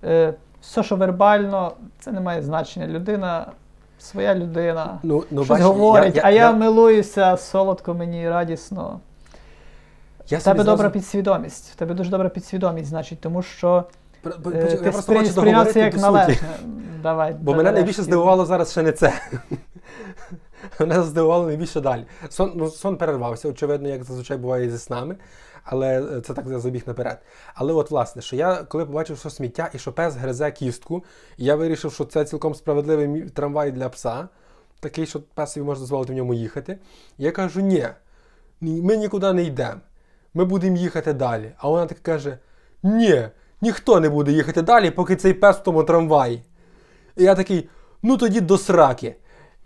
[0.05, 2.87] е, все, що вербально, це не має значення.
[2.87, 3.47] Людина,
[3.99, 4.99] своя людина.
[5.03, 9.01] ну, ну, Щось бачиш, говорить, а я, милуюся солодко, мені радісно.
[10.29, 11.71] я В тебе добра підсвідомість.
[11.73, 13.85] В тебе дуже добра підсвідомість, значить, тому що
[14.23, 16.49] Про- е, я ти просто сприй- сприйняв це як належне.
[17.03, 19.13] Давай, Бо давай, мене найбільше здивувало зараз ще не це.
[20.81, 22.07] Мене здивувало найбільше далі.
[22.29, 25.17] Сон, ну, сон перервався, очевидно, як зазвичай буває зі снами,
[25.65, 27.19] але е, це так забіг наперед.
[27.55, 31.05] Але от власне, що я коли побачив, що сміття і що пес гризе кістку,
[31.37, 34.29] я вирішив, що це цілком справедливий трамвай для пса,
[34.81, 36.79] такий, що песові може дозволити в ньому їхати.
[37.19, 37.89] Я кажу, ні,
[38.61, 39.81] ми нікуди не йдемо.
[40.35, 41.53] Ми будемо їхати далі.
[41.59, 42.39] А вона так каже:
[42.83, 43.29] ні,
[43.61, 46.43] ніхто не буде їхати далі, поки цей пес в тому трамваї.
[47.17, 47.69] І я такий,
[48.03, 49.17] ну тоді до сраки.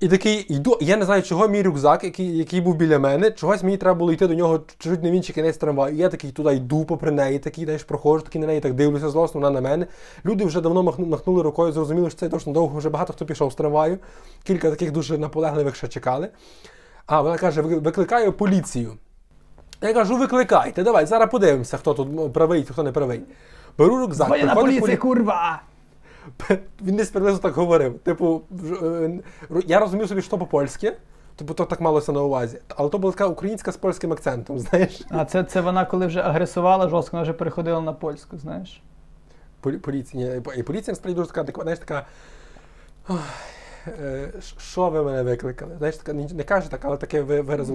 [0.00, 0.78] І такий йду.
[0.80, 4.12] Я не знаю, чого мій рюкзак, який, який був біля мене, чогось мені треба було
[4.12, 5.94] йти до нього чуть не в інший кінець трамваю.
[5.94, 9.08] І я такий туди йду попри неї, такий, знаєш, проходжу, такий на неї так дивлюся
[9.10, 9.86] злосно, вона на мене.
[10.24, 13.54] Люди вже давно махнули рукою, зрозуміли, що це точно довго, вже багато хто пішов з
[13.54, 13.98] трамваю.
[14.44, 16.28] Кілька таких дуже наполегливих ще чекали.
[17.06, 18.92] А вона каже: викликаю поліцію.
[19.82, 23.20] Я кажу, викликайте, давай, зараз подивимося, хто тут правий, хто не правий.
[23.78, 25.62] Беру рюкзак, приходить поліцію, полі- курва!
[26.82, 27.98] він десь приблизно так говорив.
[27.98, 28.42] Типу,
[28.82, 29.20] е,
[29.66, 30.96] я розумів собі, що по-польськи,
[31.36, 32.58] типу, то так малося на увазі.
[32.76, 35.06] Але то була така українська з польським акцентом, знаєш.
[35.10, 38.82] А це, це вона, коли вже агресувала жорстко, вона вже переходила на польську, знаєш.
[39.62, 42.06] Полі- Поліція, і поліція насправді дуже така, знаєш, така.
[43.08, 43.16] «Ой,
[43.86, 45.76] е, Що ви мене викликали?
[45.78, 47.70] Знаєш, така, не каже так, але таке ви- вираз.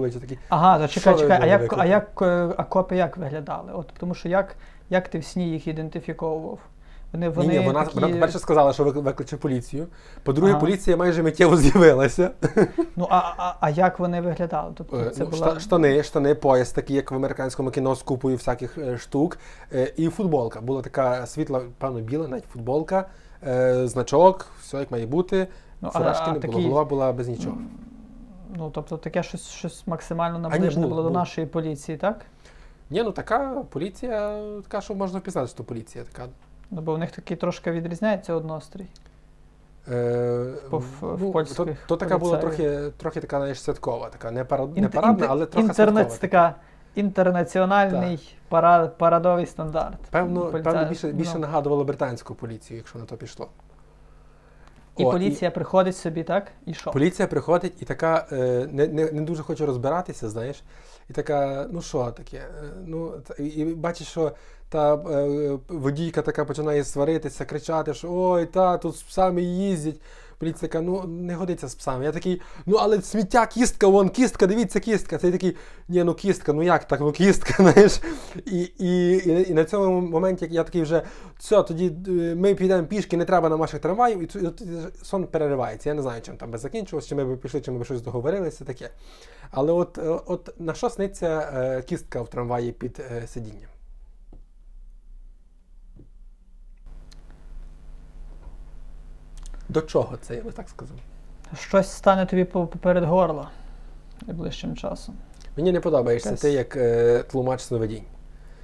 [0.48, 3.72] Ага, то чекай, чекай, а як, а як е, а копи як виглядали?
[3.72, 4.56] От тому що як,
[4.90, 6.58] як ти в сні їх ідентифіковував?
[7.14, 7.94] Вони, вони Ні, ні, вона, такі...
[8.00, 9.86] вона по-перше сказала, що вик- викличе поліцію.
[10.22, 10.60] По-друге, Ага.
[10.60, 12.30] поліція майже миттєво з'явилася.
[12.96, 14.72] Ну а, а, а як вони виглядали?
[14.76, 18.36] Тобто Е, це ну, була Штани, штани, пояс, такий, як в американському кіно з купою
[18.36, 19.38] всяких е, штук.
[19.74, 20.60] Е, І футболка.
[20.60, 23.08] Була така світла, певно, біла, навіть футболка,
[23.84, 25.46] значок, все як має бути.
[25.80, 27.56] Ну, а- Фуражки а не було, такі- голова була без нічого.
[28.56, 31.20] ну, тобто таке щось, щось максимально наближене було, було до було.
[31.20, 32.20] нашої поліції, так?
[32.90, 36.04] Ні, ну така поліція, така, що можна впізнати, що поліція.
[36.12, 36.28] Така.
[36.70, 38.86] Ну, бо в них такі трошки відрізняється однострій.
[39.90, 42.70] Е, По- в- в ну, польських то, то така була поліцаїв.
[42.70, 46.18] трохи, трохи така, знаєш, святкова, така не, пара, не Інт- парадна, але трохи інтернет, святкова.
[46.20, 46.54] така
[46.94, 49.98] інтернаціональний пара, парадовий стандарт.
[50.10, 51.40] Певно, певно більше, більше ну.
[51.40, 53.48] нагадувало британську поліцію, якщо на то пішло.
[54.96, 56.46] І О, поліція приходить собі, так?
[56.66, 56.90] І що?
[56.90, 60.62] Поліція приходить і така е, не, не, не дуже хоче розбиратися, знаєш.
[61.10, 62.36] І така, ну що таке?
[62.36, 64.32] Е, Ну, і, бачиш, що
[64.68, 70.00] та е, водійка така починає сваритися, кричати, що ой, та, тут самі їздять.
[70.38, 72.04] Поліція така, ну не годиться з псами.
[72.04, 75.18] Я такий, ну але сміття, кістка, вон, кістка, дивіться, кістка.
[75.18, 75.56] Цей такий,
[75.88, 78.00] ні, ну кістка, ну як так, ну кістка, знаєш.
[78.46, 81.02] І, і, і, і на цьому моменті я такий вже,
[81.38, 84.50] все, тоді е, ми підемо пішки, не треба нам ваших трамваїв, і,
[85.02, 85.88] сон переривається.
[85.88, 88.02] Я не знаю, чим там би закінчилось, чи ми б пішли, чи ми б щось
[88.02, 88.90] договорилися, таке.
[89.50, 93.73] Але от, е, от на що сниться е, кістка в трамваї під сидінням?
[99.68, 100.96] До чого це, я би так сказав?
[101.58, 103.50] Щось стане тобі поперед горла
[104.26, 105.14] найближчим часом.
[105.56, 108.02] Мені не подобаєшся Якась- ти як е, тлумач сновидінь.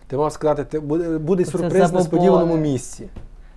[0.07, 2.05] Ти мав сказати, ти буде, буде сюрприз на забобони.
[2.05, 3.09] сподіваному місці.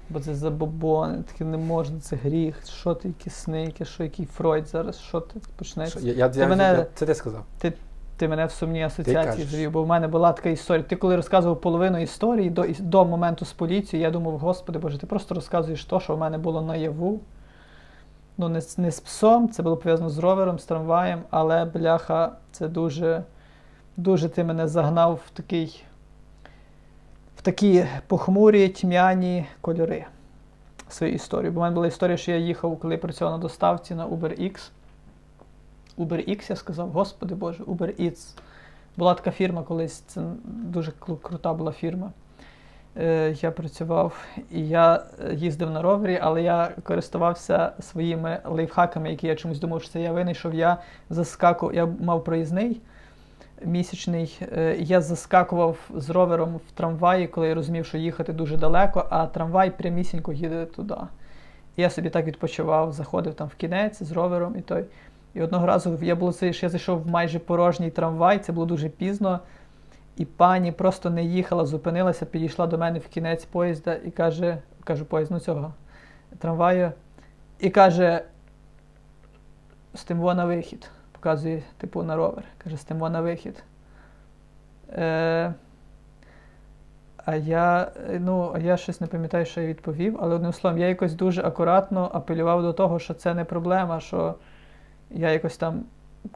[0.10, 2.56] Бо це забобони, таке не можна, це гріх.
[2.68, 5.40] Що ти, які сни, що, який Фройд зараз, що ти?
[5.64, 7.44] Що, я, я, я, мене- я- це ти сказав.
[7.58, 7.74] Ти,
[8.18, 10.84] ти мене в сумні асоціації завів, бо в мене була така історія.
[10.84, 15.08] Ти коли розказував половину історії до, до моменту з поліцією, я думав, господи Боже, ти
[15.08, 17.20] просто розказуєш то, що в мене було наяву.
[18.38, 22.68] Ну, не, не з псом, це було пов'язано з ровером, з трамваєм, але бляха, це
[22.68, 23.24] дуже,
[23.98, 25.84] дуже ти мене загнав в такий,
[27.38, 30.06] в такі похмурі, тьмяні кольори
[30.90, 31.52] свою історію.
[31.52, 34.70] Бо в мене була історія, що я їхав, коли працював на доставці на UberX.
[35.98, 38.38] UberX, я сказав, господи Боже, UberEats.
[38.98, 40.92] Була така фірма колись, це дуже
[41.22, 42.12] крута була фірма.
[42.98, 49.28] Е, я працював і я е, їздив на ровері, але я користувався своїми лайфхаками, які
[49.28, 50.54] я чомусь думав, що це я винайшов.
[50.54, 50.78] Я
[51.10, 52.82] заскакував, я мав проїзний
[53.66, 54.40] місячний.
[54.58, 59.28] е, Я заскакував з ровером в трамваї, коли я розумів, що їхати дуже далеко, а
[59.28, 60.96] трамвай прямісінько їде туди.
[61.76, 64.86] І я собі так відпочивав, заходив там в кінець з ровером і той.
[65.34, 68.90] І одного разу я було це, я зайшов в майже порожній трамвай, це було дуже
[68.90, 69.40] пізно.
[70.18, 75.06] І пані просто не їхала, зупинилася, підійшла до мене в кінець поїзда і каже, кажу,
[75.06, 75.74] поїзд, ну цього
[76.40, 76.92] трамваю,
[77.60, 78.24] і каже:
[79.96, 80.90] Стимво на вихід.
[81.12, 82.44] Показує, типу, на ровер.
[82.64, 83.64] Каже, стимво на вихід.
[84.90, 85.54] Е,
[87.26, 91.14] а я, ну, я щось не пам'ятаю, що я відповів, але одним словом, я якось
[91.14, 94.36] дуже акуратно апелював до того, що це не проблема, що
[95.14, 95.84] я якось там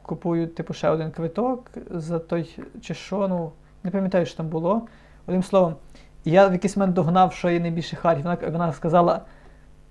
[0.02, 3.52] купую, типу, ще один квиток за той чи що, ну,
[3.84, 4.82] не пам'ятаю, що там було.
[5.26, 5.74] Одним словом,
[6.24, 8.22] я в якийсь момент догнав, що є найбільше харів.
[8.22, 9.20] Вона, вона сказала: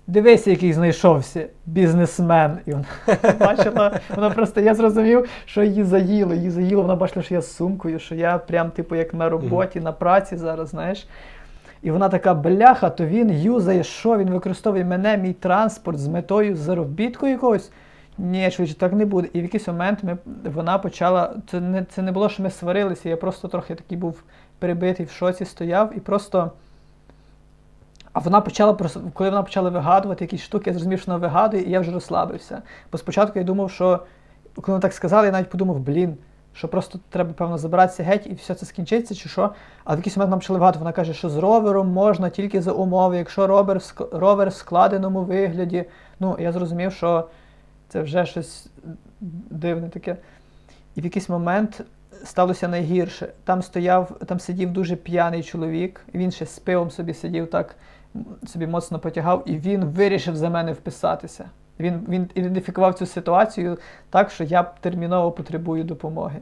[0.07, 2.57] дивися, який знайшовся бізнесмен.
[2.65, 2.85] І вона
[3.39, 6.33] бачила, вона просто я зрозумів, що її заїло.
[6.33, 9.79] Її заїло, вона бачила, що я з сумкою, що я прям, типу, як на роботі,
[9.79, 11.07] на праці зараз, знаєш.
[11.81, 16.55] І вона така бляха, то він юзає, що він використовує мене, мій транспорт з метою
[16.55, 17.71] заробітку якогось.
[18.17, 19.29] Ні, швидше, так не буде.
[19.33, 21.35] І в якийсь момент ми, вона почала.
[21.51, 24.23] Це не, це не було, що ми сварилися, я просто трохи такий був
[24.59, 26.51] перебитий в шоці, стояв і просто.
[28.13, 31.63] А вона почала просто, коли вона почала вигадувати якісь штуки, я зрозумів, що вона вигадує,
[31.63, 32.61] і я вже розслабився.
[32.91, 33.99] Бо спочатку я думав, що
[34.55, 36.17] коли вона так сказала, я навіть подумав, блін,
[36.53, 39.49] що просто треба, певно, забиратися геть і все це скінчиться, чи що.
[39.83, 42.71] А в якийсь момент нам почали вигадувати, вона каже, що з ровером можна тільки за
[42.71, 43.47] умови, якщо
[44.11, 45.85] ровер в складеному вигляді.
[46.19, 47.27] Ну, я зрозумів, що
[47.87, 48.67] це вже щось
[49.49, 50.17] дивне таке.
[50.95, 51.81] І в якийсь момент
[52.23, 53.33] сталося найгірше.
[53.43, 57.75] Там стояв, там сидів дуже п'яний чоловік, він ще з пивом собі сидів так,
[58.47, 61.49] собі моцно потягав, і він вирішив за мене вписатися.
[61.79, 63.77] Він, він ідентифікував цю ситуацію
[64.09, 66.39] так, що я терміново потребую допомоги.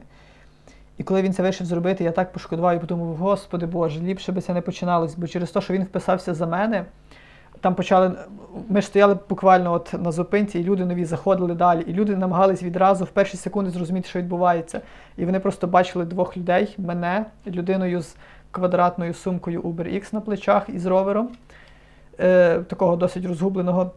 [0.98, 4.40] І коли він це вирішив зробити, я так пошкодував і подумав, господи Боже, ліпше би
[4.40, 6.84] це не починалось, бо через те, що він вписався за мене,
[7.60, 8.12] там почали.
[8.68, 11.80] Ми стояли буквально от на зупинці, і люди нові заходили далі.
[11.86, 14.80] І люди намагались відразу в перші секунди зрозуміти, що відбувається.
[15.16, 18.16] І вони просто бачили двох людей: мене, людиною з
[18.50, 21.28] квадратною сумкою UberX на плечах і з ровером,
[22.20, 23.90] е, такого досить розгубленого.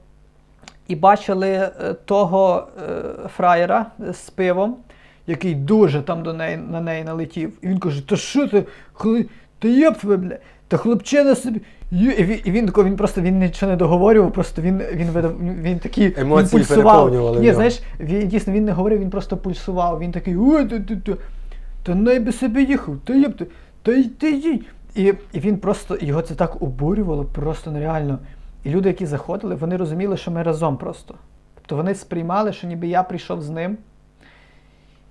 [0.88, 1.72] І бачили е,
[2.06, 4.78] того е, фраєра з пивом,
[5.28, 7.58] який дуже там до неї, на неї налетів.
[7.62, 9.26] І він каже: Та що ти, хли...
[9.60, 10.38] та єб тебе, бля,
[10.68, 11.62] та хлопчина собі.
[11.92, 15.62] І він, і він, він просто він нічого не договорював, просто він, він, видав, він,
[15.62, 17.12] він такий він пульсував.
[17.12, 17.54] Ні, нього.
[17.54, 20.00] знаєш, він, дійсно він не говорив, він просто пульсував.
[20.00, 21.18] Він такий, ой, та, та, та,
[21.84, 23.48] та най би собі їхав, та єб ти,
[23.84, 24.64] та й ти їй.
[24.96, 28.20] І, і він просто, його це так обурювало, просто нереально.
[28.64, 31.16] І люди, які заходили, вони розуміли, що ми разом просто.
[31.56, 33.78] Тобто вони сприймали, що ніби я прийшов з ним.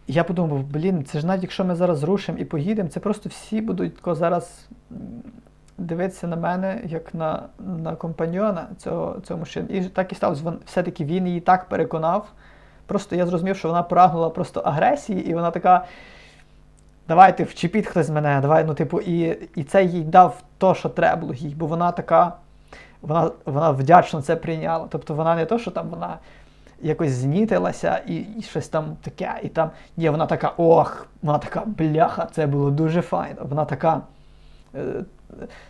[0.06, 3.28] І я подумав, блін, це ж навіть якщо ми зараз рушимо і поїдемо, це просто
[3.28, 4.68] всі будуть зараз
[5.78, 9.68] дивитися на мене як на, на компаньйона цього, цього мужчини.
[9.70, 10.42] І так і сталося.
[10.44, 12.28] Вон, все-таки він її так переконав.
[12.86, 15.84] Просто я зрозумів, що вона прагнула просто агресії, і вона така.
[17.08, 21.16] Давайте вчепіть хтось мене, давай, ну, типу, і, і це їй дав то, що треба
[21.16, 22.32] було їй, бо вона така,
[23.02, 24.86] вона, вона вдячно це прийняла.
[24.90, 26.18] Тобто вона не то, що там вона
[26.80, 31.62] якось знітилася і, і щось там таке, і там, ні, вона така, ох, вона така,
[31.66, 33.42] бляха, це було дуже файно.
[33.48, 34.00] Вона така
[34.74, 35.04] е,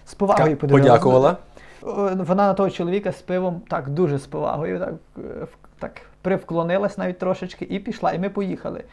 [0.04, 0.88] з повагою подивилась.
[0.88, 1.36] Подякувала.
[1.82, 5.46] Е, Вона на того чоловіка з пивом так дуже з повагою, так, е,
[5.78, 8.84] так привклонилась навіть трошечки і пішла, і ми поїхали.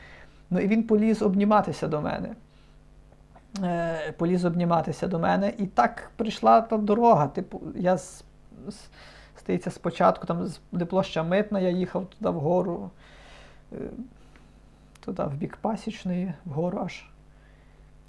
[0.49, 2.30] Ну і він поліз обніматися до мене.
[3.63, 7.28] Е, поліз обніматися до мене, і так прийшла та дорога.
[7.28, 8.24] Типу, я з,
[8.68, 8.76] з,
[9.39, 12.89] Стається спочатку, там де площа Митна, я їхав туди вгору,
[15.05, 17.03] туди в бік Пасічної, вгору аж.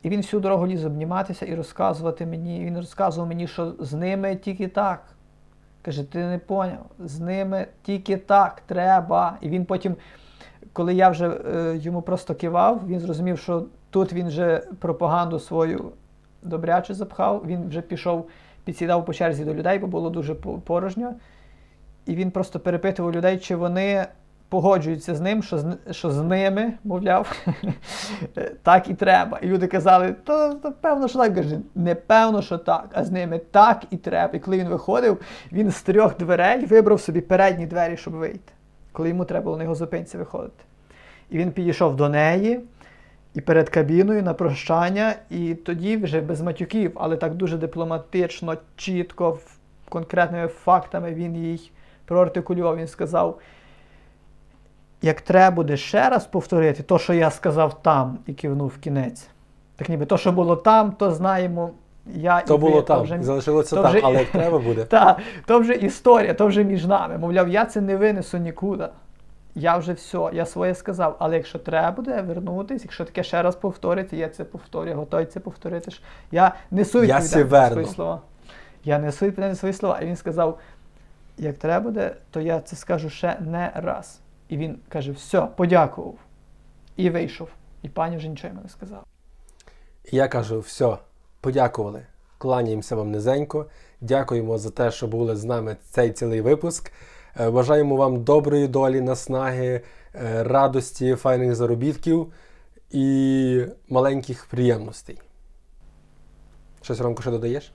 [0.02, 2.64] І він всю дорогу ліз обніматися і розказувати мені.
[2.64, 5.04] Він розказував мені, що з ними тільки так.
[5.82, 9.38] Каже, ти не поняв, з ними тільки так треба.
[9.40, 9.96] І він потім,
[10.72, 15.92] коли я вже е, йому просто кивав, він зрозумів, що тут він вже пропаганду свою
[16.42, 18.28] добряче запхав, він вже пішов,
[18.64, 21.14] підсідав по черзі до людей, бо було дуже порожньо.
[22.06, 24.06] І він просто перепитував людей, чи вони
[24.48, 27.36] погоджуються з ним, що з, що з ними, мовляв,
[28.62, 29.38] так і треба.
[29.42, 33.10] І люди казали, то, то певно, що так каже, не певно, що так, а з
[33.10, 34.32] ними так і треба.
[34.34, 35.20] І коли він виходив,
[35.52, 38.52] він з трьох дверей вибрав собі передні двері, щоб вийти,
[38.92, 40.64] коли йому треба було на його зупинці виходити.
[41.30, 42.60] І він підійшов до неї
[43.34, 49.38] і перед кабіною на прощання, і тоді вже без матюків, але так дуже дипломатично, чітко,
[49.88, 51.70] конкретними фактами він їй
[52.04, 52.76] проартикулював.
[52.76, 53.38] Він сказав:
[55.06, 59.28] як треба буде ще раз повторити, то, що я сказав там, і кивнув в кінець.
[59.76, 61.70] Так ніби то, що було там, то знаємо.
[62.14, 64.84] Я То і ви, було там, вже- залишилося то там, вже- але як треба буде.
[64.90, 67.18] та, то вже історія, то вже між нами.
[67.18, 68.88] Мовляв, я це не винесу нікуди.
[69.54, 71.16] Я вже все, я своє сказав.
[71.18, 75.40] Але якщо треба буде вернутись, якщо таке ще раз повториться, я це повторю, готовий це
[75.40, 75.90] повторити.
[76.32, 78.20] Я несу відповідальність за свої слова.
[78.84, 80.00] Я несу відповідальність за свої слова.
[80.02, 80.58] І він сказав:
[81.38, 84.20] як треба буде, то я це скажу ще не раз.
[84.48, 86.14] І він каже: все, подякував.
[86.96, 87.48] І вийшов.
[87.82, 89.02] І пані вже нічого йому не сказала.
[90.12, 90.98] Я кажу: все,
[91.40, 92.06] подякували.
[92.38, 93.66] Кланяємося вам низенько.
[94.00, 96.92] Дякуємо за те, що були з нами цей цілий випуск.
[97.40, 99.80] Е, Бажаємо вам доброї долі, наснаги,
[100.14, 102.32] е, радості, файних заробітків
[102.90, 105.18] і маленьких приємностей.
[106.82, 107.72] Щось Ромко ще додаєш?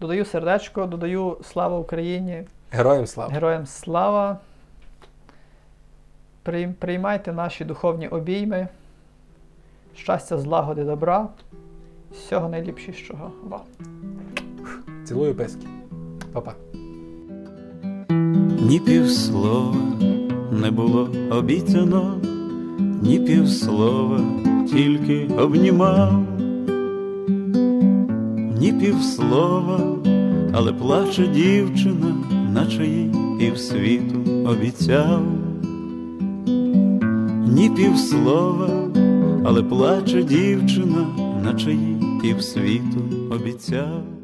[0.00, 2.44] Додаю сердечко, додаю слава Україні.
[2.70, 3.32] Героям слава!
[3.32, 4.38] Героям слава.
[6.48, 8.68] Прийм- Приймайте наші духовні обійми.
[9.96, 11.28] Щастя, злагоди, добра.
[12.12, 13.60] Всього найліпшого вам.
[15.04, 15.66] Цілую писки.
[16.32, 16.54] Па-па.
[18.60, 19.74] Ні півслова
[20.52, 22.20] не було обіцяно,
[23.02, 24.20] ні півслова
[24.72, 26.12] тільки обнімав,
[28.60, 29.80] ні півслова,
[30.52, 32.16] але плаче дівчина,
[32.52, 35.22] наче їй півсвіту обіцяв,
[37.52, 38.88] ні півслова,
[39.44, 41.06] але плаче дівчина,
[41.44, 44.17] наче їй півсвіту обіцяв.